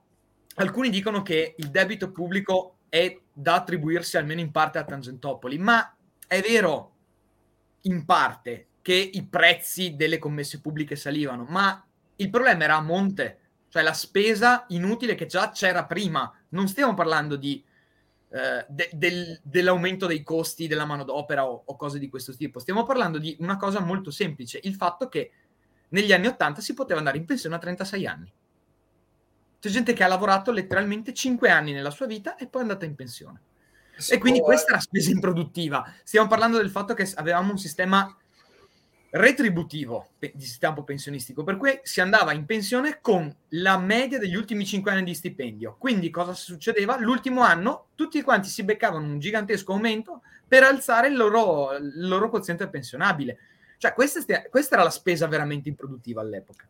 [0.57, 5.95] alcuni dicono che il debito pubblico è da attribuirsi almeno in parte a Tangentopoli, ma
[6.27, 6.91] è vero
[7.83, 11.85] in parte che i prezzi delle commesse pubbliche salivano, ma
[12.17, 13.39] il problema era a monte,
[13.73, 16.31] cioè la spesa inutile che già c'era prima.
[16.51, 17.65] Non stiamo parlando di,
[18.29, 22.83] eh, de- del- dell'aumento dei costi della manodopera o, o cose di questo tipo, stiamo
[22.83, 25.31] parlando di una cosa molto semplice, il fatto che
[25.89, 28.31] negli anni 80 si poteva andare in pensione a 36 anni.
[29.59, 32.85] C'è gente che ha lavorato letteralmente 5 anni nella sua vita e poi è andata
[32.85, 33.41] in pensione.
[34.11, 35.91] E quindi questa è la spesa improduttiva.
[36.05, 38.15] Stiamo parlando del fatto che avevamo un sistema
[39.15, 44.65] retributivo di sistema pensionistico, per cui si andava in pensione con la media degli ultimi
[44.65, 45.77] 5 anni di stipendio.
[45.79, 46.99] Quindi cosa succedeva?
[46.99, 52.31] L'ultimo anno tutti quanti si beccavano un gigantesco aumento per alzare il loro, il loro
[52.31, 53.39] quoziente pensionabile.
[53.77, 56.67] Cioè questa, questa era la spesa veramente improduttiva all'epoca.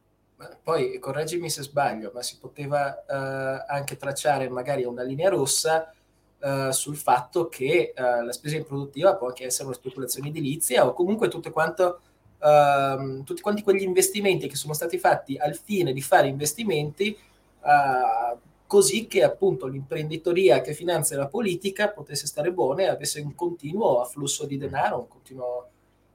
[0.60, 5.92] Poi, correggimi se sbaglio, ma si poteva eh, anche tracciare magari una linea rossa
[6.40, 10.92] eh, sul fatto che eh, la spesa improduttiva può anche essere una speculazione edilizia o
[10.92, 12.00] comunque tutto quanto,
[12.42, 17.16] ehm, tutti quanti quegli investimenti che sono stati fatti al fine di fare investimenti
[17.64, 23.34] eh, così che appunto l'imprenditoria che finanzia la politica potesse stare buona e avesse un
[23.34, 25.68] continuo afflusso di denaro, un continuo...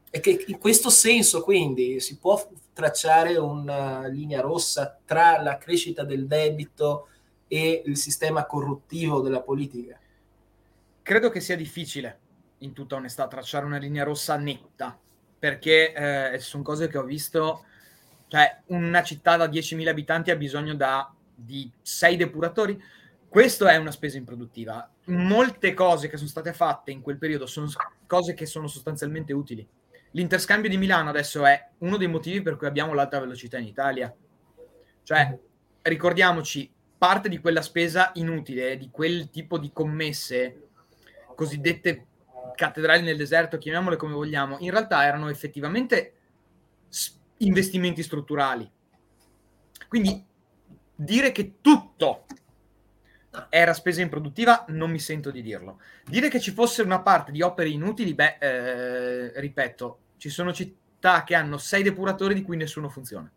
[0.10, 2.42] E che in questo senso quindi si può
[2.74, 7.10] tracciare una linea rossa tra la crescita del debito
[7.48, 10.00] e il sistema corruttivo della politica.
[11.04, 12.20] Credo che sia difficile,
[12.60, 14.98] in tutta onestà, tracciare una linea rossa netta,
[15.40, 15.94] perché
[16.34, 17.66] eh, sono cose che ho visto,
[18.28, 22.82] cioè una città da 10.000 abitanti ha bisogno da, di 6 depuratori,
[23.30, 24.90] questo è una spesa improduttiva.
[25.06, 27.70] Molte cose che sono state fatte in quel periodo sono
[28.06, 29.68] cose che sono sostanzialmente utili.
[30.12, 34.14] L'interscambio di Milano adesso è uno dei motivi per cui abbiamo l'alta velocità in Italia.
[35.04, 35.38] Cioè,
[35.84, 40.70] ricordiamoci, parte di quella spesa inutile, di quel tipo di commesse,
[41.36, 42.06] cosiddette
[42.58, 46.14] cattedrali nel deserto, chiamiamole come vogliamo, in realtà erano effettivamente
[47.38, 48.70] investimenti strutturali.
[49.88, 50.26] Quindi
[50.96, 52.26] dire che tutto
[53.50, 55.80] era spesa improduttiva non mi sento di dirlo.
[56.04, 61.24] Dire che ci fosse una parte di opere inutili, beh, eh, ripeto, ci sono città
[61.24, 63.32] che hanno sei depuratori di cui nessuno funziona.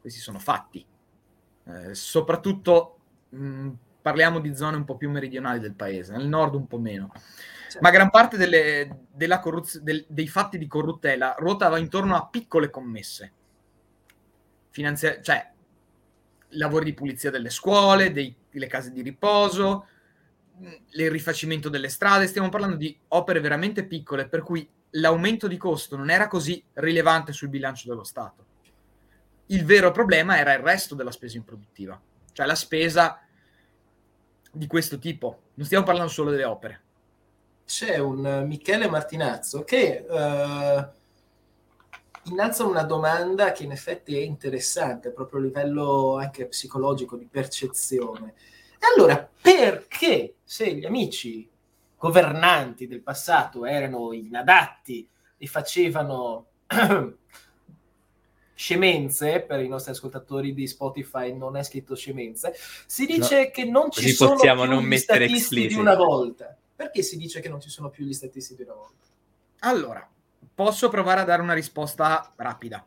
[0.00, 0.86] Questi sono fatti.
[1.64, 2.98] Eh, soprattutto
[3.30, 7.10] mh, parliamo di zone un po' più meridionali del paese, nel nord un po' meno.
[7.80, 12.70] Ma gran parte delle, della corruz- del- dei fatti di corruttela ruotava intorno a piccole
[12.70, 13.32] commesse.
[14.70, 15.50] Finanzia- cioè,
[16.50, 19.86] lavori di pulizia delle scuole, dei- delle case di riposo,
[20.92, 22.26] il rifacimento delle strade.
[22.26, 27.32] Stiamo parlando di opere veramente piccole, per cui l'aumento di costo non era così rilevante
[27.32, 28.44] sul bilancio dello Stato.
[29.46, 32.00] Il vero problema era il resto della spesa improduttiva,
[32.32, 33.20] cioè la spesa
[34.50, 35.42] di questo tipo.
[35.54, 36.80] Non stiamo parlando solo delle opere.
[37.66, 40.88] C'è un eh, Michele Martinazzo che eh,
[42.24, 48.34] innalza una domanda che in effetti è interessante proprio a livello anche psicologico di percezione.
[48.78, 51.48] E allora, perché se gli amici
[51.98, 56.46] governanti del passato erano inadatti e facevano
[58.54, 62.54] scemenze, per i nostri ascoltatori di Spotify non è scritto scemenze,
[62.86, 66.56] si dice che non ci sono più non gli statisti di una volta.
[66.76, 69.06] Perché si dice che non ci sono più gli statisti di una volta?
[69.60, 70.06] Allora,
[70.54, 72.86] posso provare a dare una risposta rapida.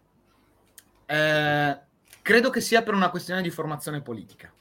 [1.07, 1.79] Eh,
[2.21, 4.53] credo che sia per una questione di formazione politica.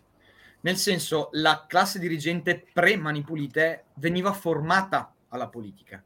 [0.61, 6.03] Nel senso, la classe dirigente pre-Mani Pulite veniva formata alla politica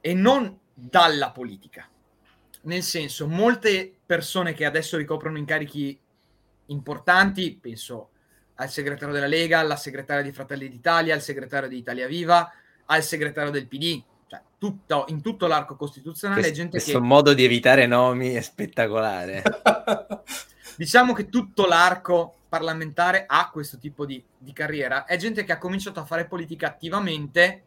[0.00, 1.88] e non dalla politica.
[2.62, 5.98] Nel senso, molte persone che adesso ricoprono incarichi
[6.66, 8.10] importanti, penso
[8.56, 12.52] al segretario della Lega, alla segretaria di Fratelli d'Italia, al segretario di Italia Viva,
[12.86, 17.34] al segretario del PD, cioè tutto, in tutto l'arco costituzionale Questo, gente questo che modo
[17.34, 19.42] di evitare nomi è spettacolare.
[20.76, 25.04] diciamo che tutto l'arco parlamentare ha questo tipo di, di carriera.
[25.04, 27.62] È gente che ha cominciato a fare politica attivamente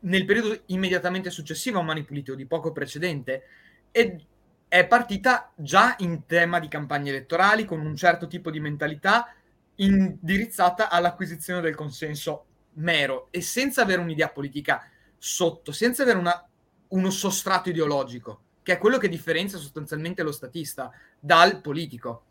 [0.00, 3.42] nel periodo immediatamente successivo a Mani Pulite o di poco precedente
[3.90, 4.26] e
[4.74, 9.32] è partita già in tema di campagne elettorali con un certo tipo di mentalità
[9.76, 16.48] indirizzata all'acquisizione del consenso mero e senza avere un'idea politica sotto, senza avere una,
[16.88, 22.24] uno sostrato ideologico, che è quello che differenzia sostanzialmente lo statista dal politico.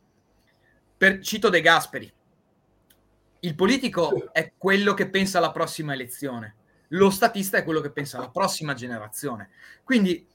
[0.98, 2.14] Per, cito De Gasperi.
[3.40, 6.56] Il politico è quello che pensa alla prossima elezione,
[6.90, 9.50] lo statista è quello che pensa alla prossima generazione.
[9.84, 10.28] Quindi,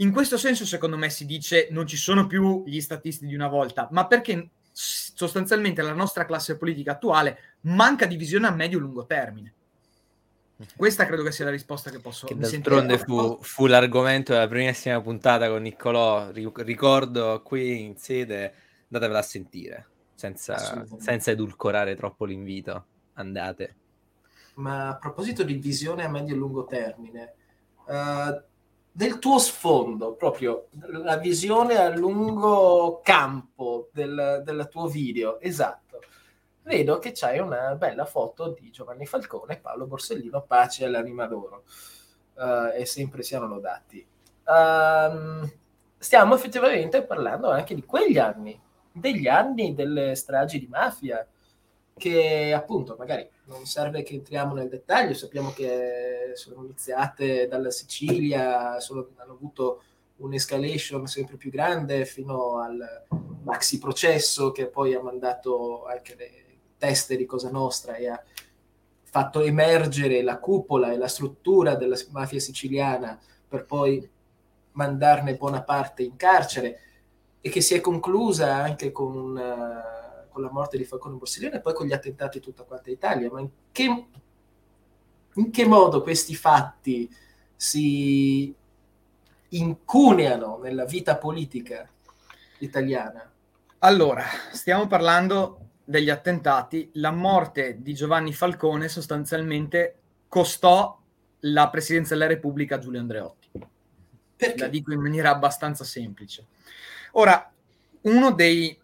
[0.00, 3.48] in questo senso, secondo me, si dice non ci sono più gli statisti di una
[3.48, 9.54] volta, ma perché sostanzialmente la nostra classe politica attuale manca di visione a medio-lungo termine.
[10.76, 15.00] Questa credo che sia la risposta che posso che d'altronde fu, fu, l'argomento della primissima
[15.00, 16.30] puntata con Niccolò.
[16.32, 18.52] Ricordo qui in sede,
[18.84, 22.84] andatevela a sentire senza, senza edulcorare troppo l'invito.
[23.14, 23.76] Andate.
[24.54, 27.34] Ma a proposito di visione a medio e lungo termine,
[27.86, 28.42] uh,
[29.00, 30.66] del tuo sfondo, proprio
[31.02, 36.00] la visione a lungo campo del, del tuo video, esatto.
[36.64, 41.62] Vedo che c'hai una bella foto di Giovanni Falcone e Paolo Borsellino, pace all'anima d'oro,
[42.34, 44.06] uh, e sempre siano lodati.
[44.44, 45.50] Um,
[45.96, 48.60] stiamo effettivamente parlando anche di quegli anni,
[48.92, 51.26] degli anni delle stragi di mafia,
[52.00, 58.80] che appunto magari non serve che entriamo nel dettaglio, sappiamo che sono iniziate dalla Sicilia,
[58.80, 59.82] sono, hanno avuto
[60.16, 63.04] un'escalation sempre più grande fino al
[63.42, 66.30] maxi processo che poi ha mandato anche le
[66.78, 68.22] teste di Cosa Nostra e ha
[69.02, 74.08] fatto emergere la cupola e la struttura della mafia siciliana per poi
[74.72, 76.80] mandarne buona parte in carcere
[77.42, 79.99] e che si è conclusa anche con, una,
[80.30, 83.30] con la morte di Falcone Borsellino e poi con gli attentati in tutta quanta Italia.
[83.30, 84.06] Ma in che,
[85.34, 87.12] in che modo questi fatti
[87.54, 88.54] si
[89.48, 91.88] incuneano nella vita politica
[92.58, 93.30] italiana?
[93.80, 96.90] Allora, stiamo parlando degli attentati.
[96.94, 99.96] La morte di Giovanni Falcone sostanzialmente
[100.28, 100.98] costò
[101.40, 103.50] la presidenza della Repubblica a Giulio Andreotti.
[104.36, 104.58] Perché?
[104.58, 106.46] La dico in maniera abbastanza semplice.
[107.12, 107.52] Ora,
[108.02, 108.78] uno dei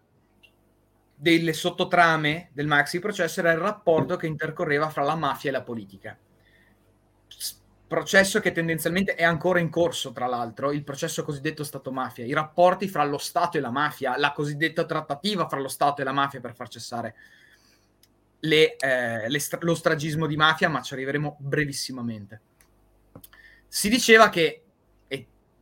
[1.19, 5.63] delle sottotrame del maxi processo era il rapporto che intercorreva fra la mafia e la
[5.63, 6.15] politica.
[7.87, 12.87] Processo che tendenzialmente è ancora in corso, tra l'altro, il processo cosiddetto Stato-mafia, i rapporti
[12.87, 16.39] fra lo Stato e la mafia, la cosiddetta trattativa fra lo Stato e la mafia
[16.39, 17.15] per far cessare
[18.41, 22.41] le, eh, le stra- lo stragismo di mafia, ma ci arriveremo brevissimamente.
[23.67, 24.61] Si diceva che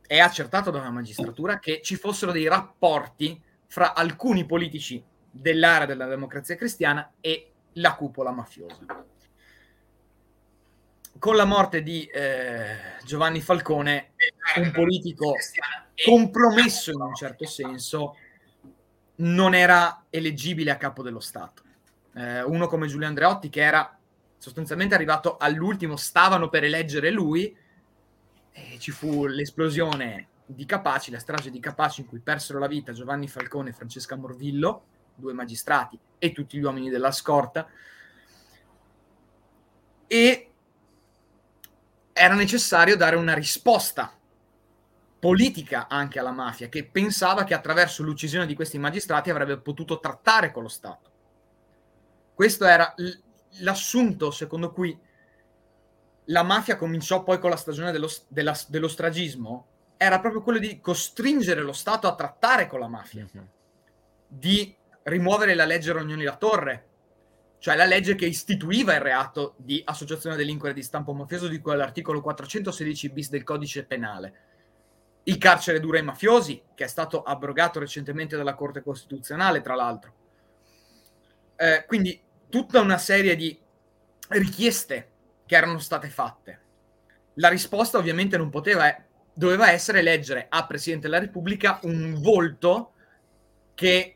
[0.06, 5.02] è accertato dalla magistratura che ci fossero dei rapporti fra alcuni politici
[5.40, 9.04] dell'area della democrazia cristiana e la cupola mafiosa.
[11.18, 14.12] Con la morte di eh, Giovanni Falcone,
[14.56, 15.34] un politico
[16.04, 18.16] compromesso in un certo senso,
[19.16, 21.62] non era eleggibile a capo dello Stato.
[22.14, 23.98] Eh, uno come Giulio Andreotti, che era
[24.36, 27.56] sostanzialmente arrivato all'ultimo, stavano per eleggere lui,
[28.52, 32.92] e ci fu l'esplosione di Capaci, la strage di Capaci in cui persero la vita
[32.92, 34.84] Giovanni Falcone e Francesca Morvillo,
[35.16, 37.66] due magistrati e tutti gli uomini della scorta.
[40.06, 40.50] E
[42.12, 44.12] era necessario dare una risposta
[45.18, 50.52] politica anche alla mafia, che pensava che attraverso l'uccisione di questi magistrati avrebbe potuto trattare
[50.52, 51.10] con lo Stato.
[52.34, 52.94] Questo era
[53.60, 54.96] l'assunto secondo cui
[56.26, 60.80] la mafia cominciò poi con la stagione dello, della, dello stragismo, era proprio quello di
[60.80, 63.46] costringere lo Stato a trattare con la mafia, mm-hmm.
[64.28, 64.75] di
[65.06, 66.86] rimuovere la legge Rognoni La Torre,
[67.58, 71.72] cioè la legge che istituiva il reato di associazione delinquere di stampo mafioso di cui
[71.72, 74.40] all'articolo 416 bis del codice penale.
[75.24, 80.14] Il carcere duro ai mafiosi, che è stato abrogato recentemente dalla Corte Costituzionale, tra l'altro.
[81.56, 83.58] Eh, quindi tutta una serie di
[84.28, 85.10] richieste
[85.46, 86.60] che erano state fatte.
[87.34, 88.94] La risposta ovviamente non poteva,
[89.32, 92.92] doveva essere leggere a Presidente della Repubblica un volto
[93.74, 94.15] che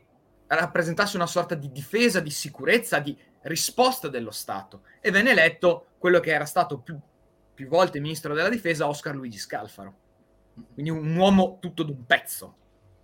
[0.55, 4.83] rappresentasse una sorta di difesa, di sicurezza, di risposta dello Stato.
[4.99, 6.99] E venne eletto quello che era stato più,
[7.53, 9.95] più volte ministro della difesa, Oscar Luigi Scalfaro.
[10.73, 12.55] Quindi un uomo tutto d'un pezzo,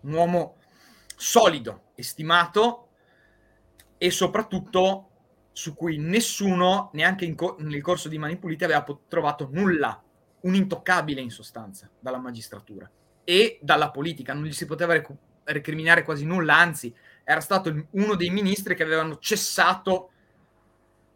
[0.01, 0.57] un uomo
[1.15, 2.89] solido, estimato
[3.97, 5.09] e soprattutto
[5.51, 9.99] su cui nessuno, neanche co- nel corso di Mani Pulite, aveva pot- trovato nulla,
[10.41, 12.89] un intoccabile in sostanza, dalla magistratura
[13.23, 14.33] e dalla politica.
[14.33, 15.11] Non gli si poteva rec-
[15.45, 16.93] recriminare quasi nulla, anzi,
[17.29, 20.11] era stato uno dei ministri che avevano cessato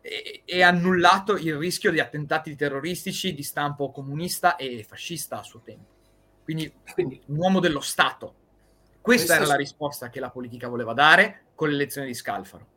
[0.02, 5.62] e, e annullato il rischio di attentati terroristici di stampo comunista e fascista a suo
[5.62, 5.90] tempo.
[6.44, 8.36] Quindi, quindi un uomo dello Stato.
[9.00, 12.68] Questa era la risposta che la politica voleva dare con l'elezione di Scalfaro.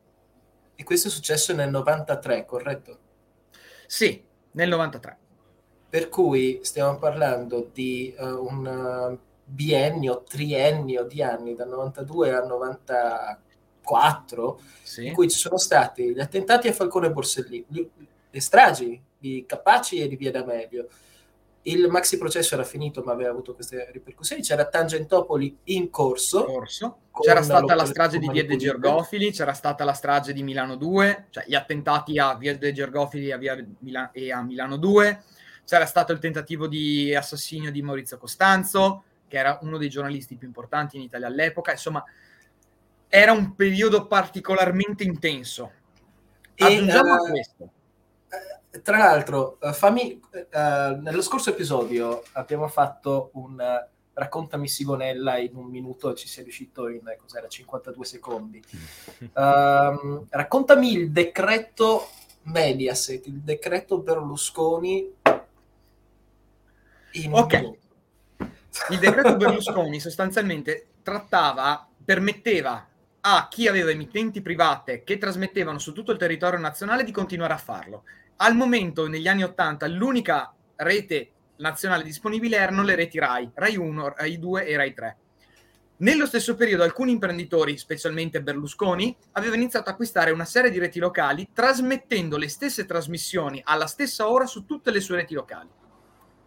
[0.76, 2.98] E questo è successo nel 93, corretto?
[3.84, 5.18] Sì, nel 93.
[5.88, 12.46] Per cui stiamo parlando di uh, un uh, biennio, triennio di anni, dal 92 al
[12.46, 15.06] 94, sì.
[15.06, 17.66] in cui ci sono stati gli attentati a Falcone e Borsellino,
[18.30, 20.88] le stragi di Capaci e di Via D'Amelio,
[21.66, 26.44] il maxi processo era finito ma aveva avuto queste ripercussioni, c'era Tangentopoli in corso.
[26.44, 26.98] corso.
[27.20, 31.26] C'era stata la strage di Via de Gergofili, c'era stata la strage di Milano 2,
[31.30, 35.22] cioè gli attentati a Via de Gergofili a Via Mila- e a Milano 2,
[35.64, 39.04] c'era stato il tentativo di assassinio di Maurizio Costanzo,
[39.34, 42.04] che era uno dei giornalisti più importanti in Italia all'epoca, insomma
[43.08, 45.72] era un periodo particolarmente intenso.
[46.54, 47.70] E, Aggiungiamo uh, questo
[48.82, 55.54] tra l'altro, uh, fammi, uh, nello scorso episodio abbiamo fatto un uh, raccontami Sigonella in
[55.54, 58.62] un minuto ci sei riuscito in cos'era, 52 secondi.
[59.34, 62.08] Um, raccontami il decreto
[62.42, 65.12] Mediaset, il decreto Berlusconi
[67.12, 67.82] in un ok.
[68.90, 72.88] Il decreto Berlusconi sostanzialmente trattava, permetteva
[73.20, 77.58] a chi aveva emittenti private che trasmettevano su tutto il territorio nazionale di continuare a
[77.58, 78.04] farlo
[78.36, 84.14] al momento, negli anni 80, l'unica rete nazionale disponibile erano le reti RAI, RAI 1,
[84.16, 85.16] RAI 2 e RAI 3.
[85.98, 90.98] Nello stesso periodo alcuni imprenditori, specialmente Berlusconi, avevano iniziato a acquistare una serie di reti
[90.98, 95.68] locali trasmettendo le stesse trasmissioni alla stessa ora su tutte le sue reti locali.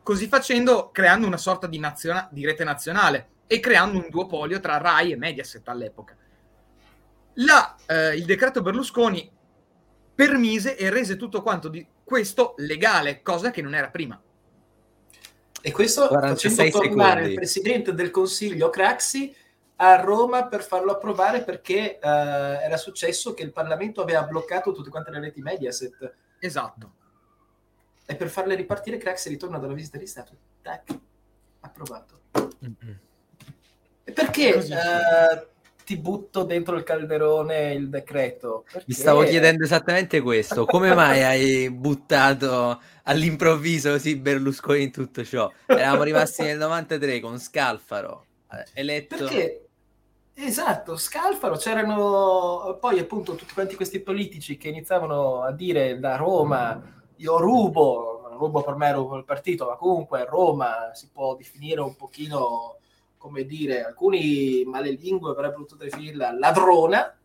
[0.08, 4.78] Così facendo, creando una sorta di, naziona- di rete nazionale e creando un duopolio tra
[4.78, 6.16] RAI e Mediaset all'epoca.
[7.34, 9.30] La, eh, il decreto Berlusconi
[10.16, 14.18] permise e rese tutto quanto di questo legale, cosa che non era prima.
[15.62, 17.28] E questo facendo tornare secondi.
[17.28, 19.36] il presidente del Consiglio Craxi
[19.76, 24.89] a Roma per farlo approvare perché uh, era successo che il Parlamento aveva bloccato tutte
[24.89, 26.16] quante le reti Mediaset.
[26.39, 26.93] Esatto.
[28.10, 30.32] E per farle ripartire Craxi ritorna dalla visita di Stato.
[30.62, 30.97] Tac,
[31.60, 32.22] approvato.
[32.64, 32.95] Mm-hmm.
[34.05, 35.47] E perché uh,
[35.84, 38.64] ti butto dentro il calderone il decreto.
[38.64, 38.86] Perché...
[38.88, 45.51] Mi stavo chiedendo esattamente questo, come mai hai buttato all'improvviso così Berlusconi in tutto ciò?
[45.66, 49.18] Eravamo rimasti nel 93 con Scalfaro, eh, eletto...
[49.18, 49.62] Perché?
[50.34, 56.80] Esatto, Scalfaro, c'erano poi appunto tutti quanti questi politici che iniziavano a dire da Roma,
[57.18, 61.95] io rubo, rubo per me, rubo il partito, ma comunque Roma si può definire un
[61.95, 62.78] pochino
[63.18, 67.18] come dire, alcuni malelingue avrebbero potuto definirla ladrona.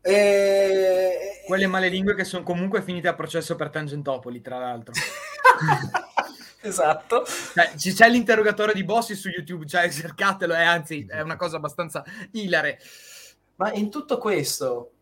[0.00, 1.42] E...
[1.46, 4.94] Quelle malelingue che sono comunque finite a processo per Tangentopoli, tra l'altro.
[6.62, 7.24] esatto.
[7.24, 12.04] Cioè, c'è l'interrogatorio di Bossi su YouTube, cioè cercatelo, eh, anzi è una cosa abbastanza
[12.32, 12.80] ilare.
[13.56, 14.92] Ma in tutto questo,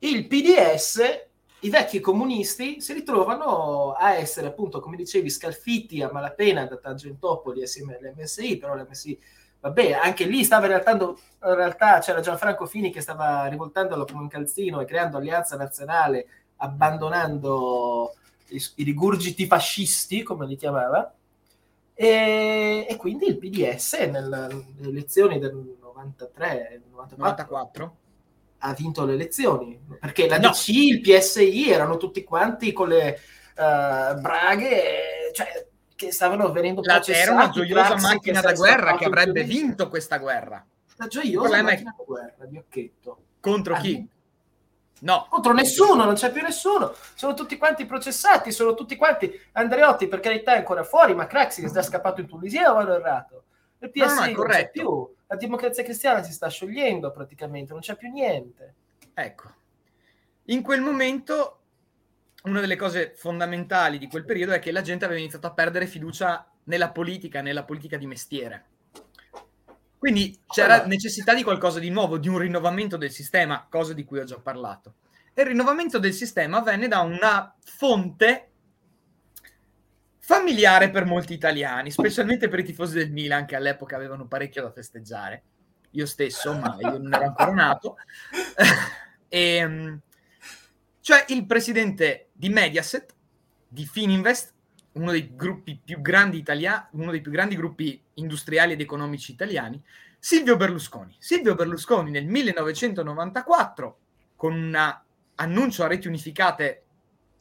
[0.00, 1.28] il PDS,
[1.62, 7.62] i vecchi comunisti, si ritrovano a essere appunto, come dicevi, scalfitti a malapena da Tangentopoli
[7.62, 9.18] assieme all'MSI, però l'MSI
[9.62, 14.22] Vabbè, anche lì stava in realtà, in realtà c'era Gianfranco Fini che stava rivoltandolo come
[14.22, 18.12] un calzino e creando alleanza nazionale, abbandonando
[18.48, 21.14] i, i rigurgiti fascisti, come li chiamava,
[21.94, 27.96] e, e quindi il PDS nelle elezioni del 93, 94, 94
[28.64, 30.50] ha vinto le elezioni, perché la no.
[30.50, 33.18] DC, il PSI erano tutti quanti con le
[33.56, 39.42] uh, braghe, cioè che stavano venendo la, Era una gioiosa macchina da guerra che avrebbe
[39.44, 40.64] vinto questa guerra.
[40.96, 41.94] La gioiosa macchina è...
[41.96, 43.18] da guerra di Occhetto.
[43.40, 44.08] Contro chi?
[45.00, 45.26] No.
[45.28, 46.94] Contro nessuno, non c'è più nessuno.
[47.14, 49.30] Sono tutti quanti processati, sono tutti quanti.
[49.52, 52.94] Andreotti, per carità, è ancora fuori, ma Craxi è già scappato in Tunisia o vado
[52.94, 53.44] errato?
[53.82, 55.14] Il PS no, no, non c'è più.
[55.26, 58.74] La democrazia cristiana si sta sciogliendo praticamente, non c'è più niente.
[59.14, 59.50] Ecco.
[60.46, 61.58] In quel momento
[62.44, 65.86] una delle cose fondamentali di quel periodo è che la gente aveva iniziato a perdere
[65.86, 68.66] fiducia nella politica, nella politica di mestiere.
[69.98, 74.18] Quindi c'era necessità di qualcosa di nuovo, di un rinnovamento del sistema, cosa di cui
[74.18, 74.94] ho già parlato.
[75.32, 78.51] E il rinnovamento del sistema venne da una fonte
[80.32, 84.72] familiare per molti italiani, specialmente per i tifosi del Milan che all'epoca avevano parecchio da
[84.72, 85.42] festeggiare.
[85.90, 87.96] Io stesso, ma io non ero ancora nato.
[89.28, 90.00] e, ehm,
[91.00, 93.14] cioè il presidente di Mediaset,
[93.68, 94.54] di Fininvest,
[94.92, 99.82] uno dei gruppi più grandi italiani, uno dei più grandi gruppi industriali ed economici italiani,
[100.18, 101.14] Silvio Berlusconi.
[101.18, 103.98] Silvio Berlusconi nel 1994,
[104.36, 105.00] con un
[105.34, 106.81] annuncio a reti unificate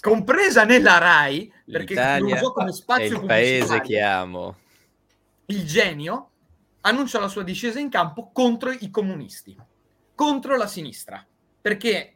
[0.02, 4.58] compresa nella RAI, perché L'Italia lo usò come è spazio il paese che amo.
[5.46, 6.30] il genio
[6.82, 9.56] annuncia la sua discesa in campo contro i comunisti,
[10.16, 11.26] contro la sinistra,
[11.62, 12.16] perché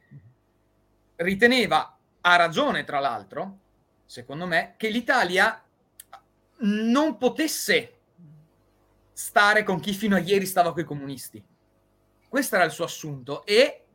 [1.17, 3.59] riteneva, ha ragione tra l'altro,
[4.05, 5.63] secondo me, che l'Italia
[6.57, 7.91] non potesse
[9.13, 11.43] stare con chi fino a ieri stava con i comunisti.
[12.27, 13.85] Questo era il suo assunto e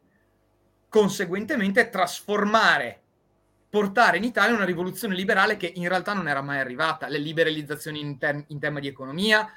[0.88, 2.99] conseguentemente trasformare,
[3.70, 8.00] portare in Italia una rivoluzione liberale che in realtà non era mai arrivata, le liberalizzazioni
[8.00, 9.48] in, ter- in tema di economia,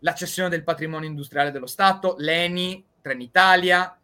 [0.00, 3.96] la cessione del patrimonio industriale dello Stato, l'ENI, Trenitalia,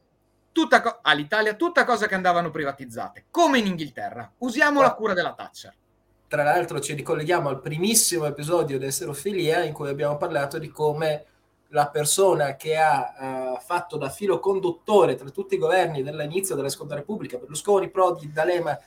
[0.52, 4.30] tutta co- all'Italia, tutta cose che andavano privatizzate, come in Inghilterra.
[4.38, 5.74] Usiamo la cura della Thatcher.
[6.28, 11.24] Tra l'altro ci ricolleghiamo al primissimo episodio di Esserofilia in cui abbiamo parlato di come
[11.68, 16.68] la persona che ha uh, fatto da filo conduttore tra tutti i governi dall'inizio della
[16.68, 18.78] Seconda Repubblica, Berlusconi, Prodi, D'Alema,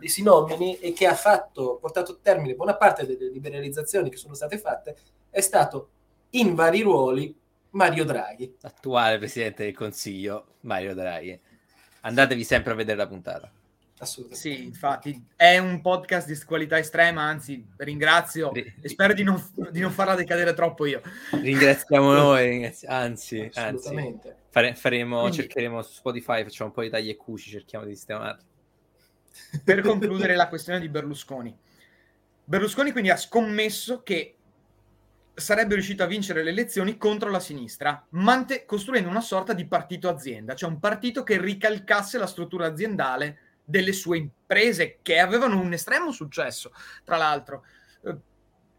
[0.00, 4.34] di Sinomini, e che ha fatto, portato a termine buona parte delle liberalizzazioni che sono
[4.34, 4.96] state fatte,
[5.30, 5.90] è stato
[6.30, 7.32] in vari ruoli
[7.70, 8.56] Mario Draghi.
[8.62, 11.38] Attuale Presidente del Consiglio, Mario Draghi.
[12.00, 13.52] Andatevi sempre a vedere la puntata.
[13.98, 14.48] Assolutamente.
[14.48, 19.38] Sì, infatti è un podcast di qualità estrema, anzi ringrazio Ri- e spero di non,
[19.70, 21.02] di non farla decadere troppo io.
[21.32, 24.36] Ringraziamo noi, ringrazi- anzi, anzi Assolutamente.
[24.48, 27.94] fare- faremo, Quindi- cercheremo su Spotify, facciamo un po' di tagli e cuci, cerchiamo di
[27.94, 28.42] sistemarli.
[29.62, 31.56] Per concludere la questione di Berlusconi.
[32.44, 34.36] Berlusconi quindi ha scommesso che
[35.34, 40.08] sarebbe riuscito a vincere le elezioni contro la sinistra, mante- costruendo una sorta di partito
[40.08, 45.72] azienda, cioè un partito che ricalcasse la struttura aziendale delle sue imprese, che avevano un
[45.72, 46.72] estremo successo,
[47.04, 47.64] tra l'altro.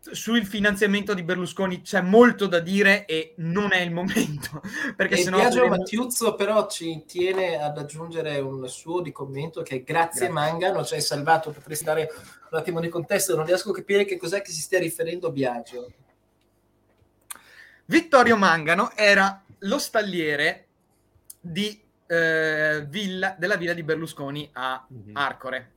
[0.03, 4.59] Sul finanziamento di Berlusconi c'è molto da dire e non è il momento,
[4.97, 9.61] perché E sennò Biagio avremo- Mattiuzzo però ci tiene ad aggiungere un suo di commento
[9.61, 10.29] che grazie, Grazie.
[10.29, 12.09] Mangano ci hai salvato, potresti dare
[12.49, 15.91] un attimo di contesto, non riesco a capire che cos'è che si stia riferendo Biagio.
[17.85, 20.67] Vittorio Mangano era lo stalliere
[21.39, 25.15] di, eh, villa, della villa di Berlusconi a Mhm.
[25.15, 25.71] Arcore.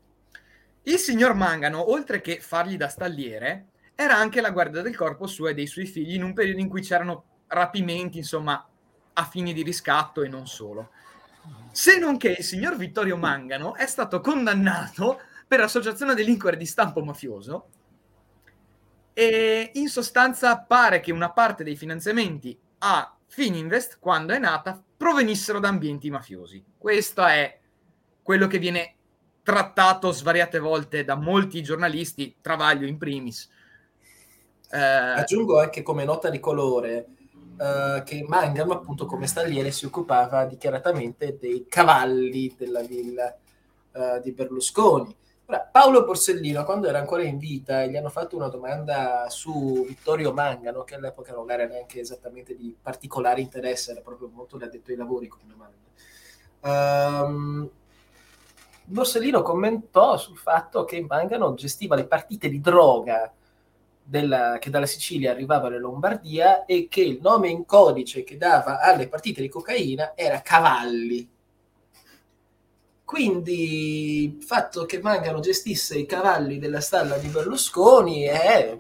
[0.85, 5.51] Il signor Mangano, oltre che fargli da stalliere, era anche la guardia del corpo sua
[5.51, 8.67] e dei suoi figli in un periodo in cui c'erano rapimenti, insomma,
[9.13, 10.91] a fini di riscatto e non solo.
[11.71, 16.67] Se non che il signor Vittorio Mangano è stato condannato per associazione a delinquere di
[16.67, 17.69] stampo mafioso
[19.13, 25.59] e in sostanza pare che una parte dei finanziamenti a Fininvest, quando è nata, provenissero
[25.59, 26.65] da ambienti mafiosi.
[26.77, 27.61] Questo è
[28.23, 28.95] quello che viene
[29.43, 33.51] trattato svariate volte da molti giornalisti, Travaglio in primis.
[34.75, 37.07] Eh, Aggiungo anche come nota di colore
[37.57, 43.33] eh, che Mangano appunto come stalliere si occupava dichiaratamente dei cavalli della villa
[43.93, 45.15] eh, di Berlusconi.
[45.47, 50.33] Ora, Paolo Borsellino, quando era ancora in vita, gli hanno fatto una domanda su Vittorio
[50.33, 54.97] Mangano, che all'epoca non era neanche esattamente di particolare interesse, era proprio molto addetto ai
[54.97, 55.77] lavori come domanda.
[56.63, 57.71] Ehm,
[58.87, 63.33] Borsellino commentò sul fatto che Mangano gestiva le partite di droga
[64.05, 68.81] della- che dalla Sicilia arrivavano in Lombardia e che il nome in codice che dava
[68.81, 71.29] alle partite di cocaina era Cavalli.
[73.05, 78.79] Quindi il fatto che Mangano gestisse i cavalli della stalla di Berlusconi è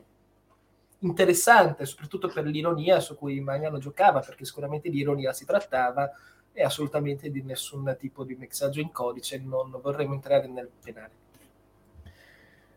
[1.00, 6.10] interessante, soprattutto per l'ironia su cui Mangano giocava, perché sicuramente di ironia si trattava
[6.52, 11.22] e assolutamente di nessun tipo di messaggio in codice, non vorremmo entrare nel penale.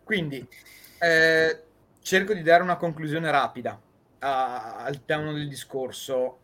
[0.04, 0.46] Quindi
[1.00, 1.64] eh,
[2.08, 3.78] cerco di dare una conclusione rapida
[4.20, 6.40] a- al piano del discorso,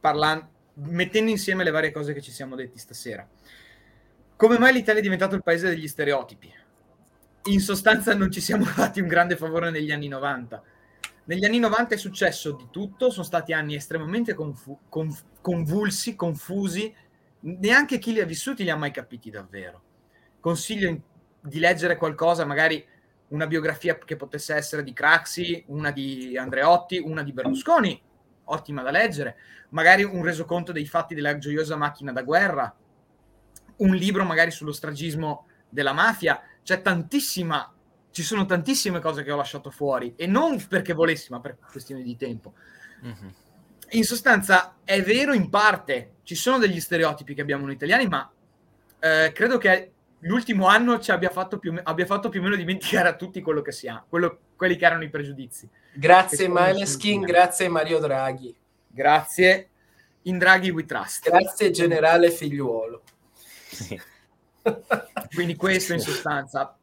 [0.00, 3.28] parlan- mettendo insieme le varie cose che ci siamo detti stasera.
[4.36, 6.50] Come mai l'Italia è diventato il paese degli stereotipi?
[7.44, 10.62] In sostanza non ci siamo fatti un grande favore negli anni 90.
[11.24, 16.94] Negli anni 90 è successo di tutto, sono stati anni estremamente confu- conf- convulsi, confusi,
[17.40, 19.82] neanche chi li ha vissuti li ha mai capiti davvero.
[20.40, 21.00] Consiglio in-
[21.38, 22.82] di leggere qualcosa, magari
[23.28, 28.00] una biografia che potesse essere di Craxi, una di Andreotti, una di Berlusconi,
[28.44, 29.36] ottima da leggere,
[29.70, 32.74] magari un resoconto dei fatti della gioiosa macchina da guerra,
[33.76, 37.72] un libro magari sullo stragismo della mafia, c'è tantissima,
[38.10, 42.02] ci sono tantissime cose che ho lasciato fuori e non perché volessi, ma per questioni
[42.02, 42.54] di tempo.
[43.02, 43.34] Mhm.
[43.90, 48.30] In sostanza è vero in parte, ci sono degli stereotipi che abbiamo noi italiani, ma
[49.00, 53.08] eh, credo che l'ultimo anno ci abbia fatto, più, abbia fatto più o meno dimenticare
[53.08, 55.68] a tutti quello che siamo, quello- quelli che erano i pregiudizi.
[55.94, 56.54] Grazie nessuno.
[57.26, 58.54] grazie Mario Draghi,
[58.88, 59.68] Grazie,
[60.22, 61.28] in Draghi we trust.
[61.28, 63.02] grazie generale figliuolo.
[63.70, 64.00] Sì.
[65.34, 66.76] Quindi questo in sostanza.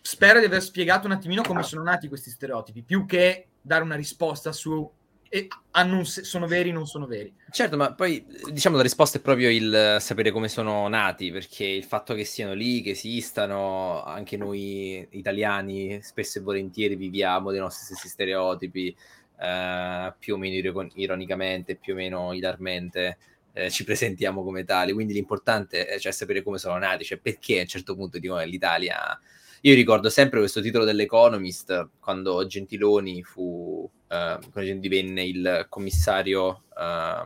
[0.00, 3.96] Spero di aver spiegato un attimino come sono nati questi stereotipi, più che dare una
[3.96, 4.90] risposta su
[5.34, 7.34] e hanno sono veri o non sono veri.
[7.50, 11.82] Certo, ma poi diciamo la risposta è proprio il sapere come sono nati, perché il
[11.82, 17.84] fatto che siano lì, che esistano, anche noi italiani spesso e volentieri viviamo dei nostri
[17.84, 18.96] stessi stereotipi,
[19.40, 23.18] eh, più o meno ironicamente, più o meno ilarmente.
[23.54, 27.58] Eh, ci presentiamo come tali, quindi l'importante è cioè, sapere come sono nati, cioè perché
[27.58, 29.18] a un certo punto dicono l'Italia
[29.62, 37.22] io ricordo sempre questo titolo dell'Economist quando Gentiloni fu, eh, quando divenne il commissario eh,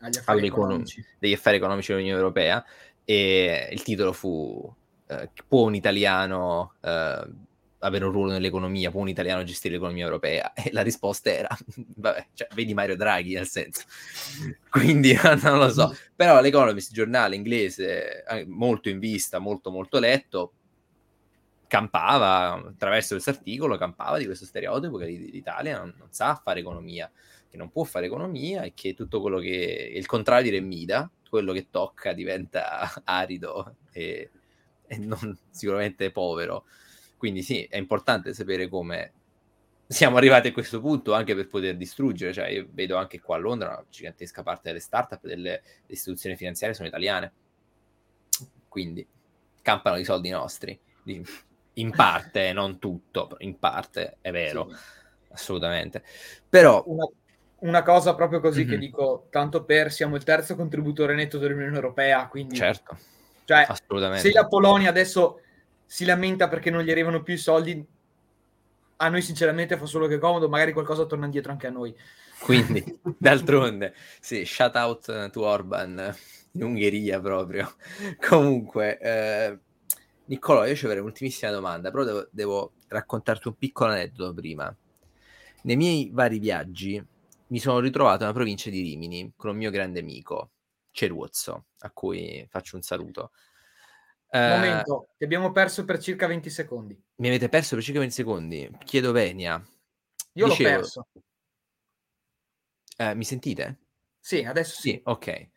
[0.00, 1.04] affari economici.
[1.18, 2.64] degli affari economici dell'Unione Europea
[3.04, 4.74] e il titolo fu
[5.06, 7.28] eh, Può un italiano eh,
[7.80, 10.52] avere un ruolo nell'economia, può un italiano gestire l'economia europea?
[10.60, 11.48] E la risposta era,
[11.96, 13.82] vabbè, cioè, vedi Mario Draghi nel senso.
[14.70, 15.94] Quindi non lo so.
[16.14, 20.52] Però l'Economist, giornale inglese, eh, molto in vista, molto molto letto,
[21.70, 27.08] campava attraverso questo articolo, campava di questo stereotipo che l'Italia non, non, sa fare economia,
[27.48, 31.08] che non può fare economia e che tutto quello che è il contrario di Remida,
[31.28, 34.30] quello che tocca diventa arido e,
[34.84, 36.64] e non sicuramente povero.
[37.16, 39.12] Quindi sì, è importante sapere come
[39.86, 42.32] siamo arrivati a questo punto anche per poter distruggere.
[42.32, 46.74] Cioè, io vedo anche qua a Londra una gigantesca parte delle start-up, delle istituzioni finanziarie
[46.74, 47.32] sono italiane.
[48.66, 49.06] Quindi
[49.62, 50.76] campano i soldi nostri
[51.80, 54.76] in parte, non tutto, in parte è vero, sì.
[55.32, 56.02] assolutamente.
[56.48, 57.08] Però una,
[57.60, 58.70] una, cosa proprio così mm-hmm.
[58.70, 62.96] che dico, tanto per siamo il terzo contributore netto dell'Unione Europea, quindi certo.
[63.44, 64.28] Cioè, assolutamente.
[64.28, 65.40] se la Polonia adesso
[65.84, 67.84] si lamenta perché non gli arrivano più i soldi,
[68.96, 71.94] a noi sinceramente fa solo che comodo, magari qualcosa torna indietro anche a noi.
[72.40, 72.84] Quindi,
[73.18, 76.14] d'altronde, sì, shout out to Orban
[76.52, 77.74] in Ungheria proprio.
[78.28, 79.58] Comunque, eh,
[80.30, 84.74] Niccolò, io ci avrei un'ultimissima domanda, però devo, devo raccontarti un piccolo aneddoto prima.
[85.62, 87.04] Nei miei vari viaggi
[87.48, 90.52] mi sono ritrovato nella provincia di Rimini con un mio grande amico,
[90.92, 93.32] Ceruozzo, a cui faccio un saluto.
[94.30, 96.96] Un momento, ti abbiamo perso per circa 20 secondi.
[97.16, 98.70] Mi avete perso per circa 20 secondi?
[98.84, 99.60] Chiedo Venia.
[100.34, 101.08] Io Dicevo, l'ho perso.
[102.98, 103.78] Eh, mi sentite?
[104.20, 104.90] Sì, adesso sì.
[104.90, 105.00] sì.
[105.06, 105.48] Ok.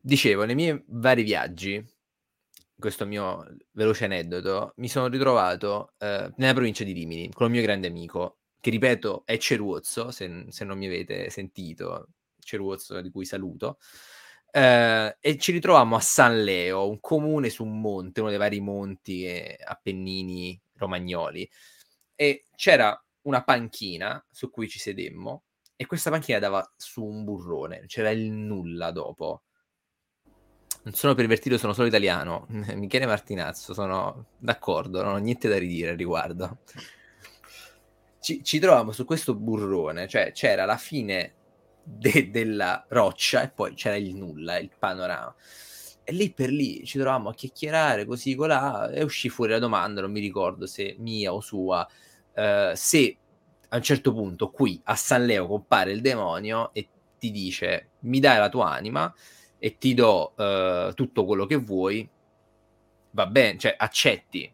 [0.00, 1.98] Dicevo, nei miei vari viaggi
[2.80, 7.62] questo mio veloce aneddoto, mi sono ritrovato eh, nella provincia di Rimini con il mio
[7.62, 12.08] grande amico, che ripeto è Ceruozzo, se, se non mi avete sentito,
[12.38, 13.78] Ceruozzo di cui saluto,
[14.50, 18.60] eh, e ci ritrovammo a San Leo, un comune su un monte, uno dei vari
[18.60, 21.48] monti e Appennini romagnoli,
[22.14, 25.44] e c'era una panchina su cui ci sedemmo
[25.76, 29.44] e questa panchina dava su un burrone, c'era il nulla dopo
[30.82, 32.46] non sono pervertito, sono solo italiano.
[32.74, 36.58] Michele Martinazzo, sono d'accordo, non ho niente da ridire al riguardo.
[38.20, 41.34] Ci, ci troviamo su questo burrone, cioè c'era la fine
[41.82, 45.34] de- della roccia e poi c'era il nulla, il panorama.
[46.02, 50.00] E lì per lì ci trovavamo a chiacchierare così colà e uscì fuori la domanda,
[50.00, 51.86] non mi ricordo se mia o sua,
[52.34, 53.16] eh, se
[53.68, 58.18] a un certo punto qui a San Leo compare il demonio e ti dice mi
[58.18, 59.12] dai la tua anima
[59.60, 62.08] e ti do uh, tutto quello che vuoi,
[63.10, 64.52] va bene, cioè accetti.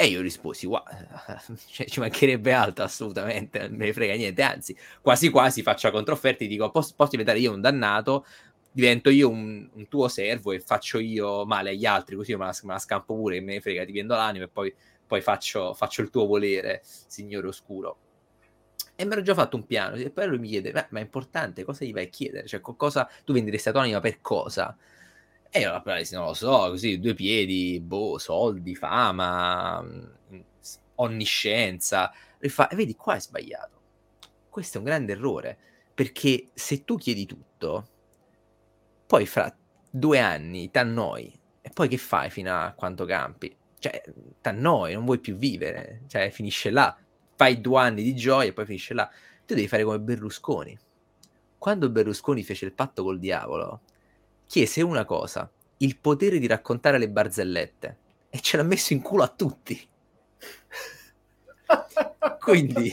[0.00, 4.76] E io risposi, guarda, cioè, ci mancherebbe altro assolutamente, non me ne frega niente, anzi,
[5.02, 8.24] quasi quasi faccio controfferte dico, posso, posso, diventare io un dannato,
[8.70, 12.54] divento io un, un, tuo servo e faccio io male agli altri, così me la,
[12.62, 14.72] me la scampo pure, e me ne frega, ti vendo l'anima e poi,
[15.06, 17.98] poi faccio, faccio il tuo volere, signore oscuro
[19.00, 19.94] e mi ero già fatto un piano.
[19.94, 22.48] E poi lui mi chiede: ma, ma è importante, cosa gli vai a chiedere?
[22.48, 24.76] Cioè, cosa tu venderesti anima per cosa?
[25.50, 30.40] E io presa, non lo so, così, due piedi, boh, soldi, fama, mm,
[30.96, 32.12] onniscienza.
[32.40, 33.80] E fa, e vedi, qua è sbagliato.
[34.48, 35.56] Questo è un grande errore,
[35.94, 37.86] perché se tu chiedi tutto,
[39.06, 39.54] poi fra
[39.88, 43.56] due anni ti annoi, e poi che fai fino a quanto campi?
[43.78, 44.02] Cioè,
[44.42, 46.96] ti annoi, non vuoi più vivere, cioè finisce là
[47.38, 49.08] fai due anni di gioia e poi finisce là.
[49.46, 50.76] Tu devi fare come Berlusconi.
[51.56, 53.82] Quando Berlusconi fece il patto col diavolo,
[54.46, 59.22] chiese una cosa, il potere di raccontare le barzellette, e ce l'ha messo in culo
[59.22, 59.88] a tutti.
[62.40, 62.92] Quindi,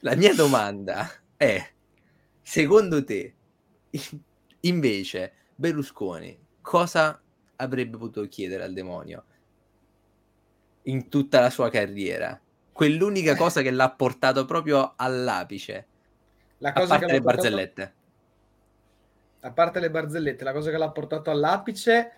[0.00, 1.68] la mia domanda è,
[2.40, 3.34] secondo te,
[4.60, 7.20] invece, Berlusconi cosa
[7.56, 9.24] avrebbe potuto chiedere al demonio
[10.82, 12.40] in tutta la sua carriera?
[12.78, 15.86] Quell'unica cosa che l'ha portato proprio all'apice.
[16.58, 17.42] La cosa a parte che le portato...
[17.42, 17.94] barzellette.
[19.40, 22.12] A parte le barzellette, la cosa che l'ha portato all'apice,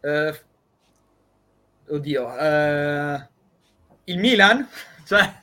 [0.00, 0.40] eh,
[1.86, 3.28] oddio, eh,
[4.04, 4.66] il Milan,
[5.04, 5.34] cioè,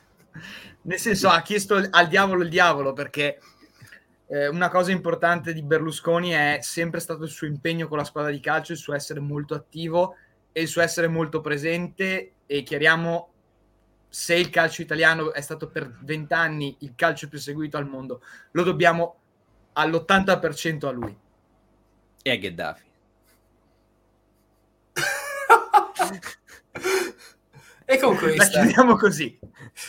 [0.82, 3.38] nel senso ha chiesto al diavolo il diavolo perché
[4.26, 8.32] eh, una cosa importante di Berlusconi è sempre stato il suo impegno con la squadra
[8.32, 10.16] di calcio, il suo essere molto attivo
[10.50, 13.31] e il suo essere molto presente e chiariamo
[14.14, 18.62] se il calcio italiano è stato per vent'anni il calcio più seguito al mondo, lo
[18.62, 19.16] dobbiamo
[19.72, 21.16] all'80% a lui.
[22.20, 22.90] E a Gheddafi.
[27.86, 28.58] e con questa...
[28.58, 29.38] La chiudiamo così.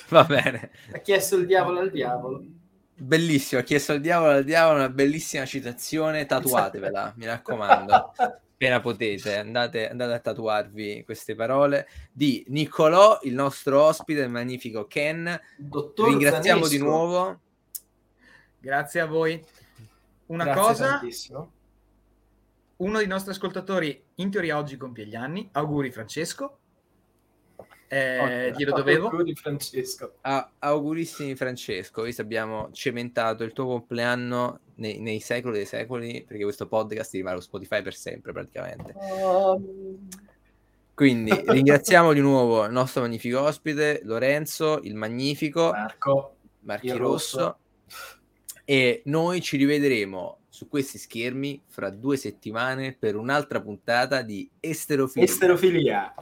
[0.07, 0.71] Va bene.
[0.93, 2.45] Ha chiesto il diavolo al diavolo.
[2.95, 8.13] Bellissimo, ha chiesto al diavolo al diavolo una bellissima citazione, tatuatevela, mi raccomando.
[8.53, 14.85] Appena potete, andate, andate, a tatuarvi queste parole di Niccolò, il nostro ospite, il magnifico
[14.85, 15.37] Ken.
[15.57, 16.69] Dottor Ringraziamo Zanesco.
[16.69, 17.39] di nuovo.
[18.59, 19.43] Grazie a voi.
[20.27, 21.51] Una Grazie cosa, tantissimo.
[22.77, 25.49] uno dei nostri ascoltatori in teoria oggi compie gli anni.
[25.51, 26.59] Auguri Francesco.
[27.93, 29.09] Eh, okay, glielo dovevo.
[29.09, 30.15] Auguri Francesco.
[30.21, 36.41] Ah, augurissimi Francesco, visto abbiamo cementato il tuo compleanno nei, nei, secoli dei secoli, perché
[36.41, 38.95] questo podcast rimane su Spotify per sempre praticamente.
[38.97, 40.07] Um...
[40.95, 47.37] Quindi ringraziamo di nuovo il nostro magnifico ospite, Lorenzo, il magnifico Marco Marchi Rosso.
[47.37, 47.57] Rosso.
[48.65, 55.27] E noi ci rivedremo su questi schermi fra due settimane per un'altra puntata di Esterofilia.
[55.27, 56.13] Esterofilia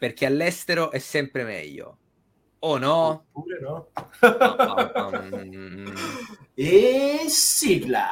[0.00, 1.98] perché all'estero è sempre meglio.
[2.60, 3.26] O no?
[3.32, 3.88] Oppure no?
[6.54, 8.06] e sigla.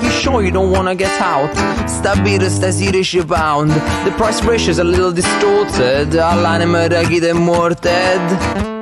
[0.00, 1.50] You sure you don't wanna get out?
[1.88, 3.72] Stabile stasera ci pound.
[4.04, 6.14] The price ratio is a little distorted.
[6.14, 8.77] All'anima da chi è morted.